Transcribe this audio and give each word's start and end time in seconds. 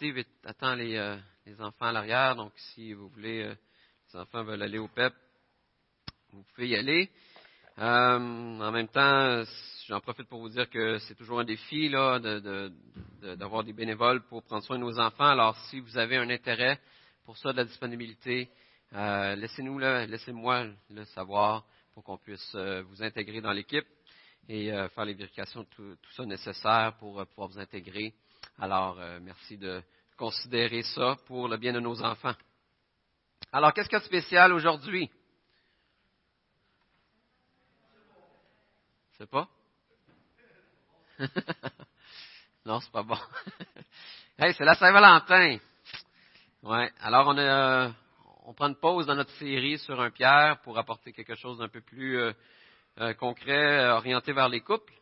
Steve 0.00 0.24
attend 0.46 0.76
les, 0.76 1.18
les, 1.44 1.60
enfants 1.60 1.84
à 1.84 1.92
l'arrière, 1.92 2.34
donc 2.34 2.52
si 2.72 2.94
vous 2.94 3.10
voulez, 3.10 3.42
les 3.44 4.18
enfants 4.18 4.42
veulent 4.44 4.62
aller 4.62 4.78
au 4.78 4.88
PEP, 4.88 5.12
vous 6.32 6.42
pouvez 6.54 6.68
y 6.68 6.74
aller. 6.76 7.10
en 7.76 8.70
même 8.72 8.88
temps, 8.88 9.44
j'en 9.88 10.00
profite 10.00 10.26
pour 10.26 10.40
vous 10.40 10.48
dire 10.48 10.70
que 10.70 10.96
c'est 11.00 11.14
toujours 11.16 11.40
un 11.40 11.44
défi 11.44 11.90
là, 11.90 12.18
d'avoir 12.18 13.62
des 13.62 13.74
bénévoles 13.74 14.22
pour 14.22 14.42
prendre 14.42 14.64
soin 14.64 14.78
de 14.78 14.84
nos 14.84 14.98
enfants. 14.98 15.26
Alors, 15.26 15.54
si 15.66 15.80
vous 15.80 15.98
avez 15.98 16.16
un 16.16 16.30
intérêt 16.30 16.80
pour 17.26 17.36
ça, 17.36 17.52
de 17.52 17.58
la 17.58 17.64
disponibilité, 17.64 18.48
euh, 18.94 19.36
laissez-nous 19.36 19.78
laissez-moi 19.78 20.64
le 20.88 21.04
savoir 21.04 21.66
pour 21.92 22.04
qu'on 22.04 22.16
puisse 22.16 22.54
euh, 22.54 22.82
vous 22.88 23.02
intégrer 23.02 23.42
dans 23.42 23.52
l'équipe 23.52 23.86
et 24.48 24.72
euh, 24.72 24.88
faire 24.88 25.04
les 25.04 25.12
vérifications, 25.12 25.62
tout 25.76 25.94
ça 26.16 26.24
nécessaire 26.24 26.96
pour 26.98 27.22
pouvoir 27.26 27.48
vous 27.48 27.58
intégrer. 27.58 28.14
Alors, 28.60 28.96
merci 29.22 29.56
de 29.56 29.82
considérer 30.16 30.82
ça 30.82 31.16
pour 31.26 31.48
le 31.48 31.56
bien 31.56 31.72
de 31.72 31.80
nos 31.80 32.02
enfants. 32.02 32.34
Alors, 33.52 33.72
qu'est-ce 33.72 33.88
qu'il 33.88 33.96
y 33.96 34.00
a 34.00 34.00
de 34.00 34.04
spécial 34.04 34.52
aujourd'hui? 34.52 35.10
C'est 39.16 39.30
pas? 39.30 39.48
non, 42.64 42.80
c'est 42.80 42.92
pas 42.92 43.02
bon. 43.02 43.18
hey, 44.38 44.54
c'est 44.54 44.64
la 44.64 44.74
Saint-Valentin. 44.74 45.58
Ouais. 46.62 46.92
Alors 47.00 47.28
on 47.28 47.38
a, 47.38 47.92
on 48.44 48.54
prend 48.54 48.68
une 48.68 48.76
pause 48.76 49.06
dans 49.06 49.14
notre 49.14 49.32
série 49.32 49.78
sur 49.78 50.00
un 50.00 50.10
Pierre 50.10 50.60
pour 50.62 50.78
apporter 50.78 51.12
quelque 51.12 51.34
chose 51.34 51.58
d'un 51.58 51.68
peu 51.68 51.80
plus 51.80 52.18
euh, 52.18 52.32
euh, 52.98 53.14
concret, 53.14 53.80
euh, 53.80 53.94
orienté 53.94 54.32
vers 54.32 54.48
les 54.48 54.60
couples. 54.60 54.92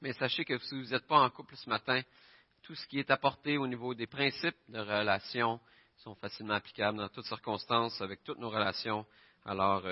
Mais 0.00 0.12
sachez 0.12 0.44
que 0.44 0.58
si 0.58 0.82
vous 0.82 0.90
n'êtes 0.90 1.06
pas 1.06 1.20
en 1.20 1.30
couple 1.30 1.56
ce 1.56 1.68
matin, 1.68 2.00
tout 2.70 2.76
ce 2.76 2.86
qui 2.86 3.00
est 3.00 3.10
apporté 3.10 3.58
au 3.58 3.66
niveau 3.66 3.94
des 3.94 4.06
principes 4.06 4.54
de 4.68 4.78
relation 4.78 5.58
sont 5.96 6.14
facilement 6.14 6.54
applicables 6.54 6.98
dans 6.98 7.08
toutes 7.08 7.24
circonstances, 7.24 8.00
avec 8.00 8.22
toutes 8.22 8.38
nos 8.38 8.48
relations. 8.48 9.04
Alors, 9.44 9.82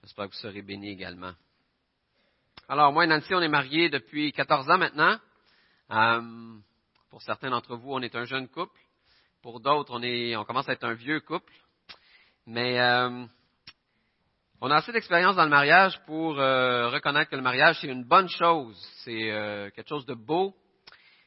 j'espère 0.00 0.24
que 0.24 0.32
vous 0.32 0.38
serez 0.38 0.62
bénis 0.62 0.90
également. 0.90 1.30
Alors, 2.68 2.92
moi 2.92 3.04
et 3.04 3.06
Nancy, 3.06 3.32
on 3.36 3.40
est 3.40 3.46
mariés 3.46 3.88
depuis 3.88 4.32
14 4.32 4.68
ans 4.68 4.78
maintenant. 4.78 5.16
Euh, 5.92 6.58
pour 7.08 7.22
certains 7.22 7.50
d'entre 7.50 7.76
vous, 7.76 7.92
on 7.92 8.02
est 8.02 8.16
un 8.16 8.24
jeune 8.24 8.48
couple. 8.48 8.80
Pour 9.40 9.60
d'autres, 9.60 9.92
on, 9.94 10.02
est, 10.02 10.34
on 10.34 10.44
commence 10.44 10.68
à 10.68 10.72
être 10.72 10.82
un 10.82 10.94
vieux 10.94 11.20
couple. 11.20 11.52
Mais 12.46 12.80
euh, 12.80 13.24
on 14.60 14.72
a 14.72 14.74
assez 14.74 14.90
d'expérience 14.90 15.36
dans 15.36 15.44
le 15.44 15.50
mariage 15.50 16.00
pour 16.04 16.40
euh, 16.40 16.88
reconnaître 16.88 17.30
que 17.30 17.36
le 17.36 17.42
mariage, 17.42 17.78
c'est 17.80 17.86
une 17.86 18.02
bonne 18.02 18.28
chose. 18.28 18.76
C'est 19.04 19.70
quelque 19.76 19.88
chose 19.88 20.04
de 20.04 20.14
beau. 20.14 20.52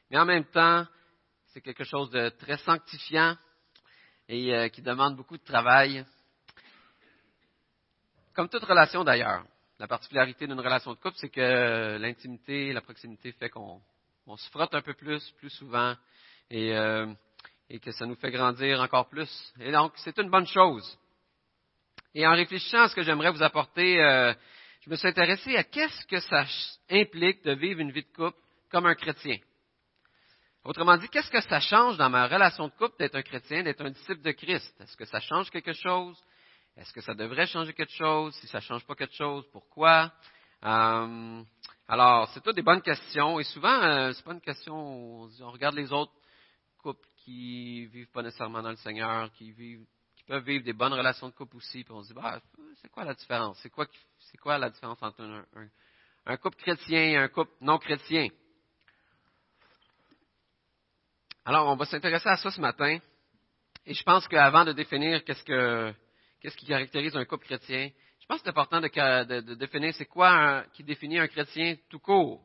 Mais 0.09 0.17
en 0.17 0.25
même 0.25 0.45
temps, 0.45 0.85
c'est 1.47 1.61
quelque 1.61 1.83
chose 1.83 2.09
de 2.11 2.29
très 2.29 2.57
sanctifiant 2.57 3.35
et 4.27 4.69
qui 4.71 4.81
demande 4.81 5.15
beaucoup 5.15 5.37
de 5.37 5.43
travail. 5.43 6.05
Comme 8.33 8.49
toute 8.49 8.63
relation 8.63 9.03
d'ailleurs. 9.03 9.43
La 9.79 9.87
particularité 9.87 10.45
d'une 10.45 10.59
relation 10.59 10.91
de 10.91 10.97
couple, 10.97 11.15
c'est 11.17 11.29
que 11.29 11.97
l'intimité, 12.01 12.73
la 12.73 12.81
proximité 12.81 13.31
fait 13.31 13.49
qu'on 13.49 13.81
se 14.35 14.49
frotte 14.49 14.73
un 14.75 14.81
peu 14.81 14.93
plus, 14.93 15.31
plus 15.37 15.49
souvent, 15.49 15.95
euh, 16.51 17.13
et, 17.69 17.79
que 17.79 17.91
ça 17.91 18.05
nous 18.05 18.15
fait 18.15 18.31
grandir 18.31 18.81
encore 18.81 19.07
plus. 19.07 19.29
Et 19.59 19.71
donc, 19.71 19.93
c'est 19.97 20.17
une 20.19 20.29
bonne 20.29 20.47
chose. 20.47 20.97
Et 22.13 22.27
en 22.27 22.33
réfléchissant 22.33 22.83
à 22.83 22.89
ce 22.89 22.95
que 22.95 23.03
j'aimerais 23.03 23.31
vous 23.31 23.41
apporter, 23.41 24.01
euh, 24.01 24.33
je 24.81 24.89
me 24.89 24.95
suis 24.97 25.07
intéressé 25.07 25.55
à 25.55 25.63
qu'est-ce 25.63 26.05
que 26.07 26.19
ça 26.19 26.45
implique 26.89 27.43
de 27.45 27.53
vivre 27.53 27.79
une 27.79 27.91
vie 27.91 28.03
de 28.03 28.15
couple 28.15 28.37
comme 28.69 28.85
un 28.85 28.95
chrétien. 28.95 29.37
Autrement 30.65 30.97
dit, 30.97 31.07
qu'est-ce 31.07 31.31
que 31.31 31.41
ça 31.41 31.61
change 31.61 31.97
dans 31.97 32.09
ma 32.09 32.27
relation 32.27 32.67
de 32.67 32.73
couple 32.73 32.97
d'être 32.99 33.15
un 33.15 33.21
chrétien, 33.21 33.63
d'être 33.63 33.81
un 33.81 33.91
disciple 33.91 34.21
de 34.21 34.31
Christ? 34.31 34.75
Est-ce 34.81 34.97
que 34.97 35.05
ça 35.05 35.21
change 35.21 35.49
quelque 35.49 35.71
chose? 35.71 36.21
Est-ce 36.75 36.91
que 36.91 37.01
ça 37.01 37.13
devrait 37.13 37.47
changer 37.47 37.73
quelque 37.73 37.93
chose? 37.93 38.35
Si 38.35 38.47
ça 38.47 38.57
ne 38.57 38.63
change 38.63 38.85
pas 38.85 38.95
quelque 38.95 39.15
chose, 39.15 39.45
pourquoi? 39.53 40.11
Euh, 40.65 41.41
alors, 41.87 42.29
c'est 42.29 42.41
toutes 42.41 42.57
des 42.57 42.61
bonnes 42.61 42.81
questions. 42.81 43.39
Et 43.39 43.45
souvent, 43.45 43.81
euh, 43.81 44.11
c'est 44.11 44.23
pas 44.23 44.33
une 44.33 44.41
question, 44.41 44.75
on, 44.75 45.51
regarde 45.51 45.75
les 45.75 45.93
autres 45.93 46.11
couples 46.77 47.07
qui 47.23 47.85
vivent 47.85 48.11
pas 48.11 48.21
nécessairement 48.21 48.61
dans 48.61 48.71
le 48.71 48.75
Seigneur, 48.77 49.31
qui 49.33 49.51
vivent, 49.51 49.85
qui 50.17 50.23
peuvent 50.25 50.43
vivre 50.43 50.65
des 50.65 50.73
bonnes 50.73 50.93
relations 50.93 51.29
de 51.29 51.33
couple 51.33 51.55
aussi, 51.55 51.85
puis 51.85 51.93
on 51.93 52.03
se 52.03 52.09
dit, 52.09 52.13
bah, 52.13 52.41
c'est 52.81 52.91
quoi 52.91 53.05
la 53.05 53.13
différence? 53.13 53.57
C'est 53.61 53.69
quoi, 53.69 53.87
c'est 54.19 54.37
quoi 54.37 54.57
la 54.57 54.69
différence 54.69 55.01
entre 55.01 55.21
un, 55.21 55.45
un 56.25 56.37
couple 56.37 56.57
chrétien 56.57 57.01
et 57.01 57.15
un 57.15 57.29
couple 57.29 57.53
non 57.61 57.77
chrétien? 57.77 58.27
Alors, 61.45 61.67
on 61.67 61.75
va 61.75 61.85
s'intéresser 61.85 62.29
à 62.29 62.37
ça 62.37 62.51
ce 62.51 62.61
matin. 62.61 62.99
Et 63.85 63.93
je 63.93 64.03
pense 64.03 64.27
qu'avant 64.27 64.65
de 64.65 64.73
définir 64.73 65.23
qu'est-ce 65.23 65.43
que 65.43 65.93
qu'est-ce 66.39 66.55
qui 66.55 66.65
caractérise 66.65 67.15
un 67.15 67.25
couple 67.25 67.45
chrétien. 67.45 67.89
Je 68.19 68.25
pense 68.25 68.37
que 68.37 68.43
c'est 68.43 68.49
important 68.49 68.79
de, 68.79 69.55
définir 69.55 69.93
c'est 69.95 70.05
quoi 70.05 70.63
qui 70.73 70.83
définit 70.83 71.19
un 71.19 71.27
chrétien 71.27 71.75
tout 71.89 71.99
court. 71.99 72.41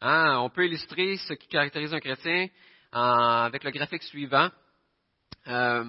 Hein, 0.00 0.38
on 0.40 0.50
peut 0.50 0.66
illustrer 0.66 1.16
ce 1.16 1.34
qui 1.34 1.48
caractérise 1.48 1.92
un 1.94 2.00
chrétien 2.00 2.48
avec 2.92 3.64
le 3.64 3.70
graphique 3.70 4.02
suivant. 4.02 4.50
Euh, 5.46 5.84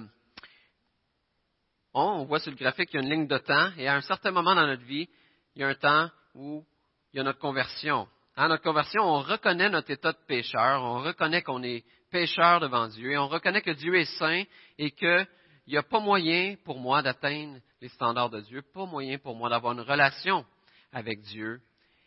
on, 1.92 2.24
voit 2.24 2.38
sur 2.38 2.52
le 2.52 2.56
graphique 2.56 2.90
qu'il 2.90 3.00
y 3.00 3.02
a 3.02 3.06
une 3.06 3.12
ligne 3.12 3.26
de 3.26 3.38
temps 3.38 3.72
et 3.76 3.88
à 3.88 3.96
un 3.96 4.00
certain 4.00 4.30
moment 4.30 4.54
dans 4.54 4.66
notre 4.66 4.84
vie, 4.84 5.08
il 5.56 5.62
y 5.62 5.64
a 5.64 5.68
un 5.68 5.74
temps 5.74 6.08
où 6.34 6.64
il 7.12 7.16
y 7.16 7.20
a 7.20 7.24
notre 7.24 7.40
conversion. 7.40 8.06
À 8.36 8.44
hein, 8.44 8.48
notre 8.48 8.62
conversion, 8.62 9.02
on 9.02 9.22
reconnaît 9.22 9.68
notre 9.68 9.90
état 9.90 10.12
de 10.12 10.18
pécheur, 10.26 10.82
on 10.82 11.02
reconnaît 11.02 11.42
qu'on 11.42 11.62
est 11.62 11.84
pécheur 12.10 12.60
devant 12.60 12.88
Dieu 12.88 13.12
et 13.12 13.18
on 13.18 13.28
reconnaît 13.28 13.62
que 13.62 13.70
Dieu 13.70 13.94
est 13.96 14.18
saint 14.18 14.44
et 14.78 14.90
que 14.90 15.26
il 15.66 15.74
n'y 15.74 15.78
a 15.78 15.82
pas 15.82 16.00
moyen 16.00 16.56
pour 16.64 16.78
moi 16.78 17.02
d'atteindre 17.02 17.60
les 17.80 17.88
standards 17.88 18.30
de 18.30 18.40
Dieu, 18.40 18.62
pas 18.62 18.86
moyen 18.86 19.18
pour 19.18 19.36
moi 19.36 19.48
d'avoir 19.48 19.72
une 19.72 19.82
relation 19.82 20.44
avec 20.92 21.20
Dieu. 21.22 21.60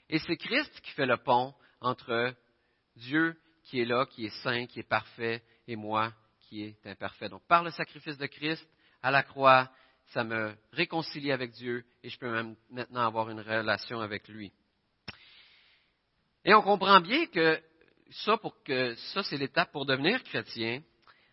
Et 0.09 0.19
c'est 0.19 0.35
Christ 0.35 0.81
qui 0.81 0.91
fait 0.91 1.05
le 1.05 1.17
pont 1.17 1.53
entre 1.79 2.33
Dieu 2.97 3.37
qui 3.63 3.79
est 3.79 3.85
là, 3.85 4.05
qui 4.05 4.25
est 4.25 4.43
saint, 4.43 4.65
qui 4.65 4.79
est 4.79 4.87
parfait, 4.87 5.41
et 5.67 5.75
moi 5.75 6.11
qui 6.41 6.63
est 6.63 6.85
imparfait. 6.85 7.29
Donc 7.29 7.41
par 7.47 7.63
le 7.63 7.71
sacrifice 7.71 8.17
de 8.17 8.25
Christ 8.25 8.67
à 9.01 9.11
la 9.11 9.23
croix, 9.23 9.69
ça 10.07 10.23
me 10.23 10.53
réconcilie 10.73 11.31
avec 11.31 11.51
Dieu 11.51 11.85
et 12.03 12.09
je 12.09 12.19
peux 12.19 12.31
même 12.31 12.55
maintenant 12.69 13.05
avoir 13.05 13.29
une 13.29 13.39
relation 13.39 14.01
avec 14.01 14.27
lui. 14.27 14.51
Et 16.45 16.53
on 16.53 16.61
comprend 16.61 16.99
bien 16.99 17.25
que 17.27 17.61
ça, 18.13 18.37
pour 18.37 18.61
que 18.63 18.95
ça, 18.95 19.23
c'est 19.23 19.37
l'étape 19.37 19.71
pour 19.71 19.85
devenir 19.85 20.23
chrétien. 20.23 20.81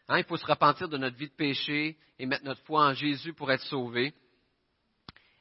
Hein, 0.08 0.18
il 0.18 0.24
faut 0.24 0.36
se 0.36 0.46
repentir 0.46 0.88
de 0.88 0.98
notre 0.98 1.16
vie 1.16 1.28
de 1.28 1.34
péché 1.34 1.96
et 2.18 2.26
mettre 2.26 2.44
notre 2.44 2.62
foi 2.64 2.86
en 2.86 2.94
Jésus 2.94 3.32
pour 3.32 3.50
être 3.52 3.62
sauvé. 3.64 4.12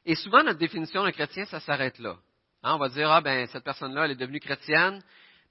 Et 0.04 0.14
souvent, 0.14 0.42
notre 0.42 0.58
définition 0.58 1.04
de 1.04 1.10
chrétien, 1.10 1.44
ça 1.46 1.60
s'arrête 1.60 1.98
là. 1.98 2.18
Hein, 2.62 2.74
on 2.74 2.78
va 2.78 2.88
dire, 2.88 3.10
ah 3.10 3.20
ben, 3.20 3.46
cette 3.48 3.64
personne-là, 3.64 4.04
elle 4.04 4.12
est 4.12 4.16
devenue 4.16 4.40
chrétienne 4.40 5.02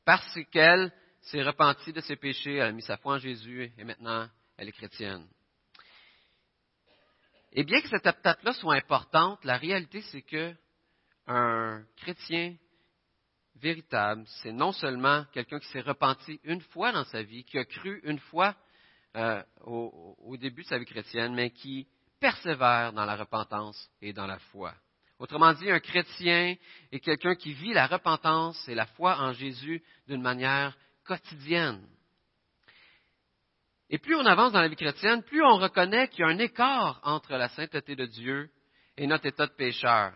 parce 0.05 0.39
qu'elle 0.51 0.91
s'est 1.21 1.43
repentie 1.43 1.93
de 1.93 2.01
ses 2.01 2.15
péchés, 2.15 2.55
elle 2.55 2.67
a 2.67 2.71
mis 2.71 2.81
sa 2.81 2.97
foi 2.97 3.15
en 3.15 3.17
Jésus 3.17 3.71
et 3.77 3.83
maintenant, 3.83 4.27
elle 4.57 4.69
est 4.69 4.73
chrétienne. 4.73 5.27
Et 7.51 7.63
bien 7.63 7.81
que 7.81 7.89
cette 7.89 8.05
étape-là 8.05 8.53
soit 8.53 8.75
importante, 8.75 9.43
la 9.43 9.57
réalité, 9.57 10.01
c'est 10.01 10.21
que 10.21 10.53
un 11.27 11.83
chrétien 11.97 12.55
véritable, 13.61 14.23
c'est 14.41 14.51
non 14.51 14.71
seulement 14.71 15.25
quelqu'un 15.33 15.59
qui 15.59 15.67
s'est 15.67 15.81
repenti 15.81 16.39
une 16.43 16.61
fois 16.61 16.91
dans 16.91 17.03
sa 17.05 17.23
vie, 17.23 17.43
qui 17.43 17.57
a 17.57 17.65
cru 17.65 18.01
une 18.03 18.19
fois 18.19 18.55
euh, 19.15 19.41
au, 19.65 20.37
début 20.37 20.63
de 20.63 20.67
sa 20.67 20.77
vie 20.77 20.85
chrétienne, 20.85 21.33
mais 21.33 21.49
qui 21.49 21.87
persévère 22.19 22.93
dans 22.93 23.05
la 23.05 23.15
repentance 23.15 23.89
et 24.01 24.13
dans 24.13 24.27
la 24.27 24.39
foi. 24.39 24.73
Autrement 25.17 25.53
dit, 25.53 25.69
un 25.69 25.79
chrétien 25.79 26.55
est 26.91 26.99
quelqu'un 26.99 27.35
qui 27.35 27.53
vit 27.53 27.73
la 27.73 27.87
repentance 27.87 28.67
et 28.67 28.75
la 28.75 28.85
foi 28.85 29.19
en 29.19 29.33
Jésus 29.33 29.83
d'une 30.07 30.21
manière 30.21 30.77
quotidienne. 31.03 31.85
Et 33.89 33.97
plus 33.97 34.15
on 34.15 34.25
avance 34.25 34.53
dans 34.53 34.61
la 34.61 34.67
vie 34.67 34.75
chrétienne, 34.75 35.23
plus 35.23 35.43
on 35.43 35.57
reconnaît 35.57 36.07
qu'il 36.07 36.19
y 36.19 36.23
a 36.23 36.27
un 36.27 36.37
écart 36.37 36.99
entre 37.03 37.33
la 37.33 37.49
sainteté 37.49 37.95
de 37.95 38.05
Dieu 38.05 38.49
et 38.95 39.07
notre 39.07 39.25
état 39.25 39.47
de 39.47 39.53
pécheur. 39.53 40.13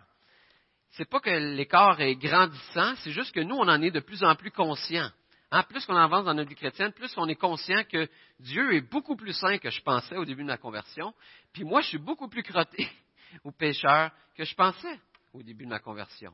C'est 0.93 1.09
pas 1.09 1.19
que 1.19 1.29
l'écart 1.29 1.99
est 2.01 2.15
grandissant, 2.15 2.95
c'est 2.97 3.11
juste 3.11 3.33
que 3.33 3.39
nous, 3.39 3.55
on 3.55 3.67
en 3.67 3.81
est 3.81 3.91
de 3.91 3.99
plus 3.99 4.23
en 4.23 4.35
plus 4.35 4.51
conscients. 4.51 5.09
Hein, 5.49 5.63
plus 5.63 5.85
qu'on 5.85 5.95
avance 5.95 6.25
dans 6.25 6.33
notre 6.33 6.49
vie 6.49 6.55
chrétienne, 6.55 6.91
plus 6.93 7.13
on 7.17 7.27
est 7.27 7.35
conscient 7.35 7.83
que 7.83 8.07
Dieu 8.39 8.73
est 8.73 8.81
beaucoup 8.81 9.15
plus 9.15 9.33
saint 9.33 9.57
que 9.59 9.69
je 9.69 9.81
pensais 9.81 10.17
au 10.17 10.25
début 10.25 10.43
de 10.43 10.47
ma 10.47 10.57
conversion. 10.57 11.13
Puis 11.51 11.63
moi, 11.63 11.81
je 11.81 11.89
suis 11.89 11.97
beaucoup 11.99 12.27
plus 12.27 12.43
crotté 12.43 12.89
ou 13.43 13.51
pécheur 13.51 14.11
que 14.35 14.43
je 14.43 14.55
pensais 14.55 14.99
au 15.33 15.43
début 15.43 15.65
de 15.65 15.69
ma 15.69 15.79
conversion. 15.79 16.33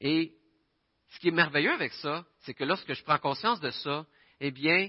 Et 0.00 0.34
ce 1.10 1.18
qui 1.20 1.28
est 1.28 1.32
merveilleux 1.32 1.72
avec 1.72 1.92
ça, 1.92 2.24
c'est 2.40 2.54
que 2.54 2.64
lorsque 2.64 2.92
je 2.92 3.02
prends 3.04 3.18
conscience 3.18 3.60
de 3.60 3.70
ça, 3.70 4.06
eh 4.40 4.50
bien, 4.50 4.88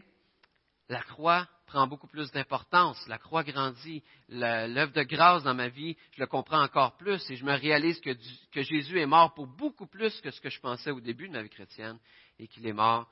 la 0.89 1.01
croix 1.01 1.47
prend 1.65 1.87
beaucoup 1.87 2.07
plus 2.07 2.31
d'importance, 2.31 3.05
la 3.07 3.17
croix 3.17 3.43
grandit, 3.43 4.03
l'œuvre 4.29 4.93
de 4.93 5.03
grâce 5.03 5.43
dans 5.43 5.53
ma 5.53 5.67
vie, 5.67 5.97
je 6.13 6.21
le 6.21 6.27
comprends 6.27 6.63
encore 6.63 6.95
plus 6.97 7.29
et 7.29 7.35
je 7.35 7.45
me 7.45 7.53
réalise 7.53 7.99
que, 8.01 8.61
Jésus 8.61 8.99
est 8.99 9.05
mort 9.05 9.33
pour 9.33 9.47
beaucoup 9.47 9.87
plus 9.87 10.19
que 10.21 10.31
ce 10.31 10.41
que 10.41 10.49
je 10.49 10.59
pensais 10.59 10.91
au 10.91 10.99
début 10.99 11.27
de 11.27 11.33
ma 11.33 11.43
vie 11.43 11.49
chrétienne 11.49 11.99
et 12.39 12.47
qu'il 12.47 12.65
est 12.67 12.73
mort 12.73 13.09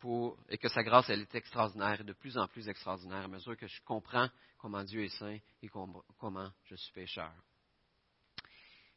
pour, 0.00 0.36
et 0.48 0.58
que 0.58 0.68
sa 0.68 0.82
grâce, 0.82 1.08
elle 1.08 1.22
est 1.22 1.34
extraordinaire 1.34 2.00
et 2.00 2.04
de 2.04 2.12
plus 2.12 2.36
en 2.36 2.46
plus 2.46 2.68
extraordinaire 2.68 3.24
à 3.24 3.28
mesure 3.28 3.56
que 3.56 3.66
je 3.66 3.80
comprends 3.84 4.28
comment 4.58 4.84
Dieu 4.84 5.04
est 5.04 5.18
saint 5.18 5.38
et 5.62 5.68
comment 5.68 6.50
je 6.64 6.76
suis 6.76 6.92
pécheur. 6.92 7.32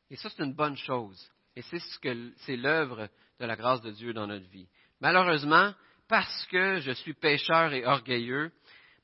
Et 0.10 0.16
ça, 0.16 0.30
c'est 0.30 0.44
une 0.44 0.54
bonne 0.54 0.78
chose. 0.78 1.30
Et 1.56 1.62
c'est 1.64 1.80
ce 1.80 2.00
que 2.00 2.34
c'est 2.46 2.56
l'œuvre 2.56 3.10
de 3.40 3.46
la 3.46 3.56
grâce 3.56 3.82
de 3.82 3.92
Dieu 3.92 4.14
dans 4.14 4.28
notre 4.28 4.48
vie. 4.50 4.68
Malheureusement, 5.00 5.74
parce 6.08 6.46
que 6.48 6.80
je 6.80 6.92
suis 6.92 7.14
pécheur 7.14 7.74
et 7.74 7.86
orgueilleux, 7.86 8.52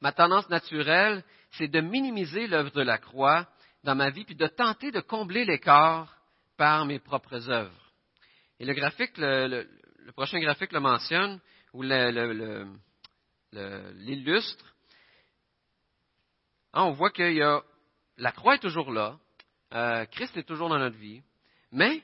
ma 0.04 0.12
tendance 0.12 0.50
naturelle, 0.50 1.24
c'est 1.52 1.70
de 1.70 1.80
minimiser 1.80 2.46
l'œuvre 2.48 2.72
de 2.72 2.82
la 2.82 2.98
croix 2.98 3.48
dans 3.86 3.96
ma 3.96 4.10
vie, 4.10 4.26
puis 4.26 4.36
de 4.36 4.48
tenter 4.48 4.92
de 4.92 5.00
combler 5.00 5.46
l'écart 5.46 6.18
par 6.58 6.86
mes 6.86 7.00
propres 7.00 7.50
œuvres. 7.50 7.92
Et 8.60 8.66
le 8.66 8.74
graphique, 8.74 9.14
le, 9.16 9.66
prochain 10.12 10.42
graphique 10.42 10.74
le 10.74 10.82
mentionne, 10.82 11.40
ou 11.72 11.84
l'illustre. 13.94 14.76
Hein, 16.74 16.84
on 16.84 16.92
voit 16.92 17.12
que 17.12 17.64
la 18.18 18.32
croix 18.34 18.56
est 18.56 18.60
toujours 18.60 18.92
là, 18.92 19.18
euh, 19.74 20.04
Christ 20.08 20.36
est 20.36 20.44
toujours 20.44 20.68
dans 20.68 20.80
notre 20.80 20.98
vie, 20.98 21.24
mais 21.72 22.04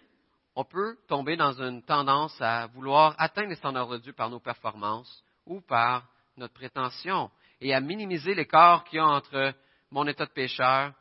on 0.56 0.64
peut 0.64 0.98
tomber 1.10 1.36
dans 1.36 1.62
une 1.62 1.84
tendance 1.84 2.40
à 2.40 2.68
vouloir 2.68 3.14
atteindre 3.18 3.50
les 3.50 3.56
standards 3.56 3.90
de 3.90 3.98
Dieu 3.98 4.14
par 4.14 4.30
nos 4.30 4.40
performances 4.40 5.22
ou 5.46 5.60
par 5.60 6.08
notre 6.38 6.54
prétention 6.54 7.30
et 7.62 7.74
à 7.74 7.82
minimiser 7.82 8.34
l'écart 8.36 8.84
qu'il 8.86 8.98
y 8.98 9.00
a 9.00 9.06
entre 9.06 9.54
mon 9.92 10.08
état 10.08 10.26
de 10.26 10.32
pécheur 10.32 10.94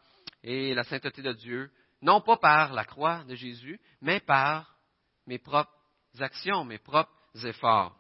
et 0.42 0.74
la 0.74 0.84
sainteté 0.84 1.22
de 1.22 1.32
Dieu, 1.32 1.70
non 2.02 2.20
pas 2.20 2.36
par 2.36 2.72
la 2.72 2.84
croix 2.84 3.24
de 3.24 3.34
Jésus, 3.34 3.80
mais 4.00 4.20
par 4.20 4.76
mes 5.26 5.38
propres 5.38 5.72
actions, 6.20 6.64
mes 6.64 6.78
propres 6.78 7.12
efforts. 7.44 7.94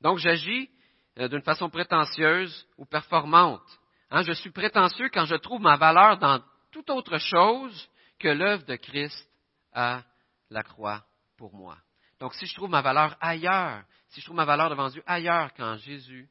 Donc 0.00 0.18
j'agis 0.18 0.70
euh, 1.18 1.28
d'une 1.28 1.42
façon 1.42 1.70
prétentieuse 1.70 2.66
ou 2.78 2.84
performante. 2.84 3.66
Hein, 4.10 4.22
je 4.22 4.32
suis 4.32 4.50
prétentieux 4.50 5.08
quand 5.12 5.24
je 5.24 5.36
trouve 5.36 5.60
ma 5.60 5.76
valeur 5.76 6.18
dans 6.18 6.42
toute 6.70 6.90
autre 6.90 7.18
chose 7.18 7.90
que 8.18 8.28
l'œuvre 8.28 8.64
de 8.64 8.76
Christ 8.76 9.28
à 9.72 10.02
la 10.50 10.62
croix 10.62 11.04
pour 11.36 11.54
moi. 11.54 11.76
Donc 12.20 12.34
si 12.34 12.46
je 12.46 12.54
trouve 12.54 12.70
ma 12.70 12.82
valeur 12.82 13.16
ailleurs, 13.20 13.82
si 14.08 14.20
je 14.20 14.26
trouve 14.26 14.36
ma 14.36 14.44
valeur 14.44 14.70
devant 14.70 14.88
Dieu 14.88 15.02
ailleurs 15.06 15.52
qu'en 15.54 15.76
Jésus, 15.76 16.28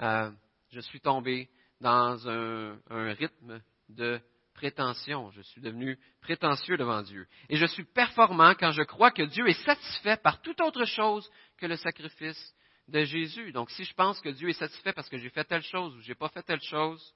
euh, 0.00 0.30
je 0.70 0.80
suis 0.80 1.00
tombé 1.00 1.48
dans 1.80 2.28
un, 2.28 2.78
rythme 3.14 3.60
de 3.88 4.20
prétention. 4.54 5.30
Je 5.30 5.42
suis 5.42 5.60
devenu 5.60 5.98
prétentieux 6.20 6.76
devant 6.76 7.02
Dieu. 7.02 7.26
Et 7.48 7.56
je 7.56 7.66
suis 7.66 7.84
performant 7.84 8.54
quand 8.54 8.72
je 8.72 8.82
crois 8.82 9.10
que 9.10 9.22
Dieu 9.22 9.48
est 9.48 9.64
satisfait 9.64 10.16
par 10.16 10.40
toute 10.42 10.60
autre 10.60 10.84
chose 10.84 11.28
que 11.58 11.66
le 11.66 11.76
sacrifice 11.76 12.54
de 12.88 13.04
Jésus. 13.04 13.52
Donc, 13.52 13.70
si 13.70 13.84
je 13.84 13.94
pense 13.94 14.20
que 14.20 14.28
Dieu 14.28 14.48
est 14.48 14.54
satisfait 14.54 14.92
parce 14.92 15.08
que 15.08 15.18
j'ai 15.18 15.30
fait 15.30 15.44
telle 15.44 15.62
chose 15.62 15.94
ou 15.96 16.00
j'ai 16.00 16.14
pas 16.14 16.28
fait 16.28 16.42
telle 16.42 16.62
chose, 16.62 17.14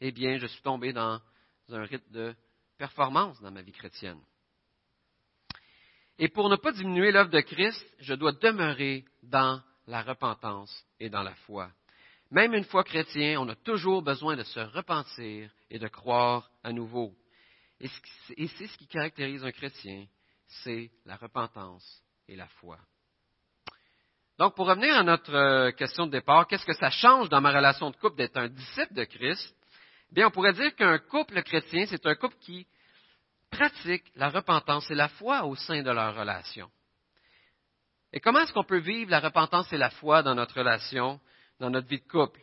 eh 0.00 0.12
bien, 0.12 0.38
je 0.38 0.46
suis 0.46 0.62
tombé 0.62 0.92
dans 0.92 1.20
un 1.70 1.82
rythme 1.82 2.12
de 2.12 2.34
performance 2.76 3.40
dans 3.40 3.50
ma 3.50 3.62
vie 3.62 3.72
chrétienne. 3.72 4.20
Et 6.18 6.28
pour 6.28 6.48
ne 6.48 6.56
pas 6.56 6.72
diminuer 6.72 7.12
l'œuvre 7.12 7.30
de 7.30 7.40
Christ, 7.40 7.84
je 8.00 8.14
dois 8.14 8.32
demeurer 8.32 9.04
dans 9.22 9.60
la 9.86 10.02
repentance 10.02 10.84
et 11.00 11.08
dans 11.08 11.22
la 11.22 11.34
foi. 11.46 11.70
Même 12.30 12.54
une 12.54 12.64
fois 12.64 12.84
chrétien, 12.84 13.40
on 13.40 13.48
a 13.48 13.54
toujours 13.54 14.02
besoin 14.02 14.36
de 14.36 14.42
se 14.42 14.60
repentir 14.60 15.50
et 15.70 15.78
de 15.78 15.88
croire 15.88 16.50
à 16.62 16.72
nouveau. 16.72 17.14
Et 17.80 17.88
c'est 18.48 18.66
ce 18.66 18.76
qui 18.76 18.86
caractérise 18.86 19.44
un 19.44 19.52
chrétien, 19.52 20.06
c'est 20.64 20.90
la 21.06 21.16
repentance 21.16 22.02
et 22.26 22.36
la 22.36 22.48
foi. 22.48 22.78
Donc, 24.38 24.54
pour 24.54 24.66
revenir 24.66 24.96
à 24.96 25.02
notre 25.02 25.34
euh, 25.34 25.72
question 25.72 26.06
de 26.06 26.12
départ, 26.12 26.46
qu'est-ce 26.46 26.66
que 26.66 26.74
ça 26.74 26.90
change 26.90 27.28
dans 27.28 27.40
ma 27.40 27.50
relation 27.50 27.90
de 27.90 27.96
couple 27.96 28.16
d'être 28.16 28.36
un 28.36 28.48
disciple 28.48 28.94
de 28.94 29.04
Christ? 29.04 29.56
Bien, 30.12 30.28
on 30.28 30.30
pourrait 30.30 30.52
dire 30.52 30.74
qu'un 30.76 30.98
couple 30.98 31.42
chrétien, 31.42 31.86
c'est 31.86 32.06
un 32.06 32.14
couple 32.14 32.36
qui 32.40 32.66
pratique 33.50 34.04
la 34.14 34.28
repentance 34.28 34.90
et 34.90 34.94
la 34.94 35.08
foi 35.08 35.44
au 35.44 35.56
sein 35.56 35.82
de 35.82 35.90
leur 35.90 36.14
relation. 36.14 36.70
Et 38.12 38.20
comment 38.20 38.40
est-ce 38.40 38.52
qu'on 38.52 38.64
peut 38.64 38.78
vivre 38.78 39.10
la 39.10 39.20
repentance 39.20 39.72
et 39.72 39.76
la 39.76 39.90
foi 39.90 40.22
dans 40.22 40.34
notre 40.34 40.56
relation, 40.56 41.20
dans 41.60 41.70
notre 41.70 41.88
vie 41.88 42.00
de 42.00 42.08
couple? 42.08 42.40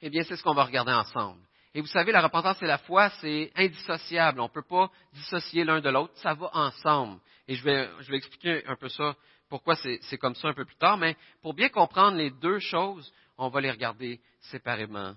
Eh 0.00 0.10
bien, 0.10 0.22
c'est 0.24 0.36
ce 0.36 0.42
qu'on 0.42 0.54
va 0.54 0.64
regarder 0.64 0.92
ensemble. 0.92 1.40
Et 1.74 1.80
vous 1.80 1.86
savez, 1.86 2.12
la 2.12 2.22
repentance 2.22 2.62
et 2.62 2.66
la 2.66 2.78
foi, 2.78 3.10
c'est 3.20 3.52
indissociable. 3.54 4.40
On 4.40 4.44
ne 4.44 4.48
peut 4.48 4.62
pas 4.62 4.90
dissocier 5.12 5.64
l'un 5.64 5.80
de 5.80 5.90
l'autre. 5.90 6.12
Ça 6.16 6.34
va 6.34 6.50
ensemble. 6.54 7.20
Et 7.48 7.54
je 7.54 7.62
vais, 7.62 7.88
je 8.00 8.10
vais 8.10 8.16
expliquer 8.16 8.66
un 8.66 8.76
peu 8.76 8.88
ça 8.88 9.14
pourquoi 9.48 9.76
c'est 9.76 10.18
comme 10.18 10.34
ça 10.34 10.48
un 10.48 10.54
peu 10.54 10.64
plus 10.64 10.76
tard, 10.76 10.96
mais 10.96 11.16
pour 11.42 11.54
bien 11.54 11.68
comprendre 11.68 12.16
les 12.16 12.30
deux 12.30 12.58
choses, 12.58 13.12
on 13.38 13.48
va 13.48 13.60
les 13.60 13.70
regarder 13.70 14.20
séparément 14.40 15.14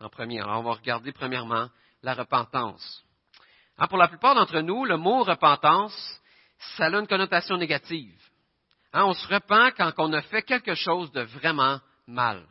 en 0.00 0.08
premier. 0.08 0.40
Alors, 0.40 0.60
on 0.60 0.64
va 0.64 0.72
regarder 0.72 1.12
premièrement 1.12 1.68
la 2.02 2.14
repentance. 2.14 3.04
Hein, 3.78 3.86
pour 3.86 3.98
la 3.98 4.08
plupart 4.08 4.34
d'entre 4.34 4.60
nous, 4.60 4.84
le 4.84 4.96
mot 4.96 5.22
repentance, 5.22 6.20
ça 6.76 6.86
a 6.86 6.90
une 6.90 7.06
connotation 7.06 7.56
négative. 7.56 8.20
Hein, 8.92 9.04
on 9.04 9.12
se 9.12 9.28
repent 9.28 9.72
quand 9.76 9.92
on 9.98 10.12
a 10.12 10.22
fait 10.22 10.42
quelque 10.42 10.74
chose 10.74 11.12
de 11.12 11.22
vraiment 11.22 11.78
mal. 12.08 12.44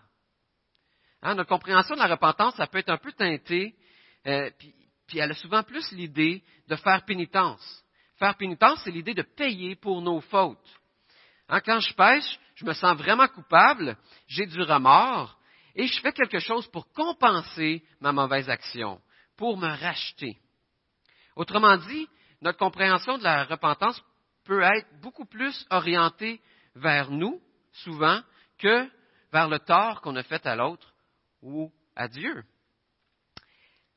Hein, 1.22 1.36
notre 1.36 1.50
compréhension 1.50 1.96
de 1.96 2.00
la 2.00 2.08
repentance, 2.08 2.56
ça 2.56 2.68
peut 2.68 2.78
être 2.78 2.90
un 2.90 2.98
peu 2.98 3.12
teintée, 3.12 3.76
euh, 4.28 4.50
puis, 5.08 5.20
elle 5.20 5.32
a 5.32 5.36
souvent 5.36 5.64
plus 5.64 5.92
l'idée 5.94 6.44
de 6.68 6.76
faire 6.76 7.06
pénitence. 7.06 7.84
Faire 8.18 8.36
pénitence, 8.36 8.82
c'est 8.84 8.92
l'idée 8.92 9.14
de 9.14 9.22
payer 9.22 9.76
pour 9.76 10.02
nos 10.02 10.20
fautes. 10.22 10.80
Hein, 11.48 11.62
quand 11.62 11.80
je 11.80 11.94
pêche, 11.94 12.40
je 12.56 12.66
me 12.66 12.74
sens 12.74 12.98
vraiment 12.98 13.28
coupable, 13.28 13.98
j'ai 14.28 14.46
du 14.46 14.62
remords, 14.62 15.38
et 15.76 15.88
je 15.88 16.02
fais 16.02 16.12
quelque 16.12 16.40
chose 16.40 16.68
pour 16.68 16.92
compenser 16.92 17.84
ma 18.02 18.12
mauvaise 18.12 18.50
action, 18.50 19.00
pour 19.38 19.58
me 19.58 19.68
racheter. 19.68 20.38
Autrement 21.36 21.78
dit, 21.78 22.08
notre 22.42 22.58
compréhension 22.58 23.18
de 23.18 23.24
la 23.24 23.46
repentance 23.46 24.04
peut 24.44 24.62
être 24.62 24.88
beaucoup 25.02 25.26
plus 25.26 25.66
orientée 25.70 26.42
vers 26.76 27.12
nous, 27.12 27.40
souvent, 27.72 28.22
que 28.58 28.90
vers 29.32 29.48
le 29.48 29.60
tort 29.60 30.02
qu'on 30.02 30.16
a 30.16 30.24
fait 30.24 30.46
à 30.46 30.56
l'autre 30.56 30.94
ou 31.42 31.72
à 31.96 32.08
Dieu. 32.08 32.44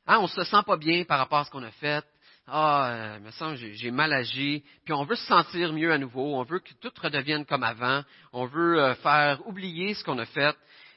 Hein, 0.06 0.18
on 0.18 0.22
ne 0.22 0.28
se 0.28 0.44
sent 0.44 0.62
pas 0.66 0.76
bien 0.76 1.04
par 1.04 1.18
rapport 1.18 1.38
à 1.38 1.44
ce 1.44 1.50
qu'on 1.50 1.62
a 1.62 1.70
fait, 1.72 2.04
ah, 2.46 2.90
euh, 2.90 3.20
me 3.20 3.30
semble 3.30 3.56
j'ai 3.56 3.90
mal 3.90 4.12
agi, 4.12 4.64
puis 4.84 4.92
on 4.92 5.04
veut 5.04 5.14
se 5.14 5.26
sentir 5.26 5.72
mieux 5.72 5.92
à 5.92 5.98
nouveau, 5.98 6.34
on 6.36 6.42
veut 6.42 6.58
que 6.58 6.74
tout 6.80 6.90
redevienne 7.00 7.46
comme 7.46 7.62
avant, 7.62 8.02
on 8.32 8.46
veut 8.46 8.82
euh, 8.82 8.94
faire 8.96 9.46
oublier 9.46 9.94
ce 9.94 10.02
qu'on 10.02 10.18
a 10.18 10.26
fait, 10.26 10.56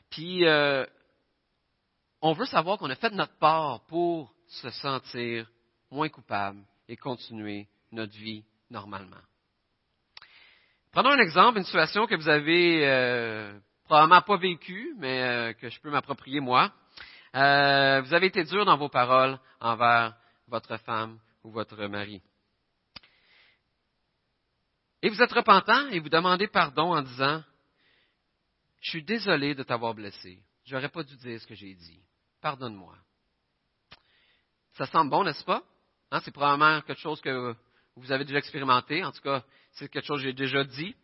puis 0.09 0.45
euh, 0.47 0.85
on 2.21 2.33
veut 2.33 2.45
savoir 2.45 2.79
qu'on 2.79 2.89
a 2.89 2.95
fait 2.95 3.11
notre 3.11 3.37
part 3.37 3.85
pour 3.85 4.33
se 4.47 4.69
sentir 4.71 5.47
moins 5.91 6.09
coupable 6.09 6.63
et 6.87 6.97
continuer 6.97 7.67
notre 7.91 8.13
vie 8.13 8.43
normalement. 8.71 9.21
Prenons 10.91 11.11
un 11.11 11.19
exemple, 11.19 11.59
une 11.59 11.65
situation 11.65 12.07
que 12.07 12.15
vous 12.15 12.29
avez 12.29 13.59
probablement 13.85 14.21
pas 14.21 14.37
vécue, 14.37 14.93
mais 14.97 15.55
que 15.59 15.69
je 15.69 15.79
peux 15.79 15.89
m'approprier 15.89 16.39
moi. 16.39 16.71
vous 17.33 17.39
avez 18.13 18.27
été 18.27 18.43
dur 18.43 18.65
dans 18.65 18.77
vos 18.77 18.89
paroles 18.89 19.39
envers 19.59 20.15
votre 20.47 20.77
femme 20.77 21.19
ou 21.43 21.51
votre 21.51 21.87
mari. 21.87 22.21
Et 25.01 25.09
vous 25.09 25.21
êtes 25.21 25.33
repentant 25.33 25.89
et 25.89 25.99
vous 25.99 26.07
demandez 26.07 26.47
pardon 26.47 26.93
en 26.93 27.01
disant, 27.01 27.43
je 28.79 28.89
suis 28.89 29.03
désolé 29.03 29.53
de 29.53 29.63
t'avoir 29.63 29.93
blessé. 29.93 30.39
J'aurais 30.65 30.89
pas 30.89 31.03
dû 31.03 31.17
dire 31.17 31.41
ce 31.41 31.45
que 31.47 31.55
j'ai 31.55 31.73
dit. 31.73 31.99
Pardonne-moi. 32.41 32.95
Ça 34.73 34.85
semble 34.87 35.11
bon, 35.11 35.23
n'est-ce 35.23 35.43
pas? 35.43 35.61
Hein, 36.09 36.21
c'est 36.23 36.31
probablement 36.31 36.81
quelque 36.81 37.01
chose 37.01 37.19
que 37.19 37.53
vous 37.95 38.11
avez 38.11 38.23
déjà 38.23 38.39
expérimenté. 38.39 39.03
En 39.03 39.11
tout 39.11 39.21
cas, 39.21 39.43
c'est 39.73 39.89
quelque 39.89 40.05
chose 40.05 40.21
que 40.21 40.27
j'ai 40.27 40.33
déjà 40.33 40.63
dit. 40.63 40.95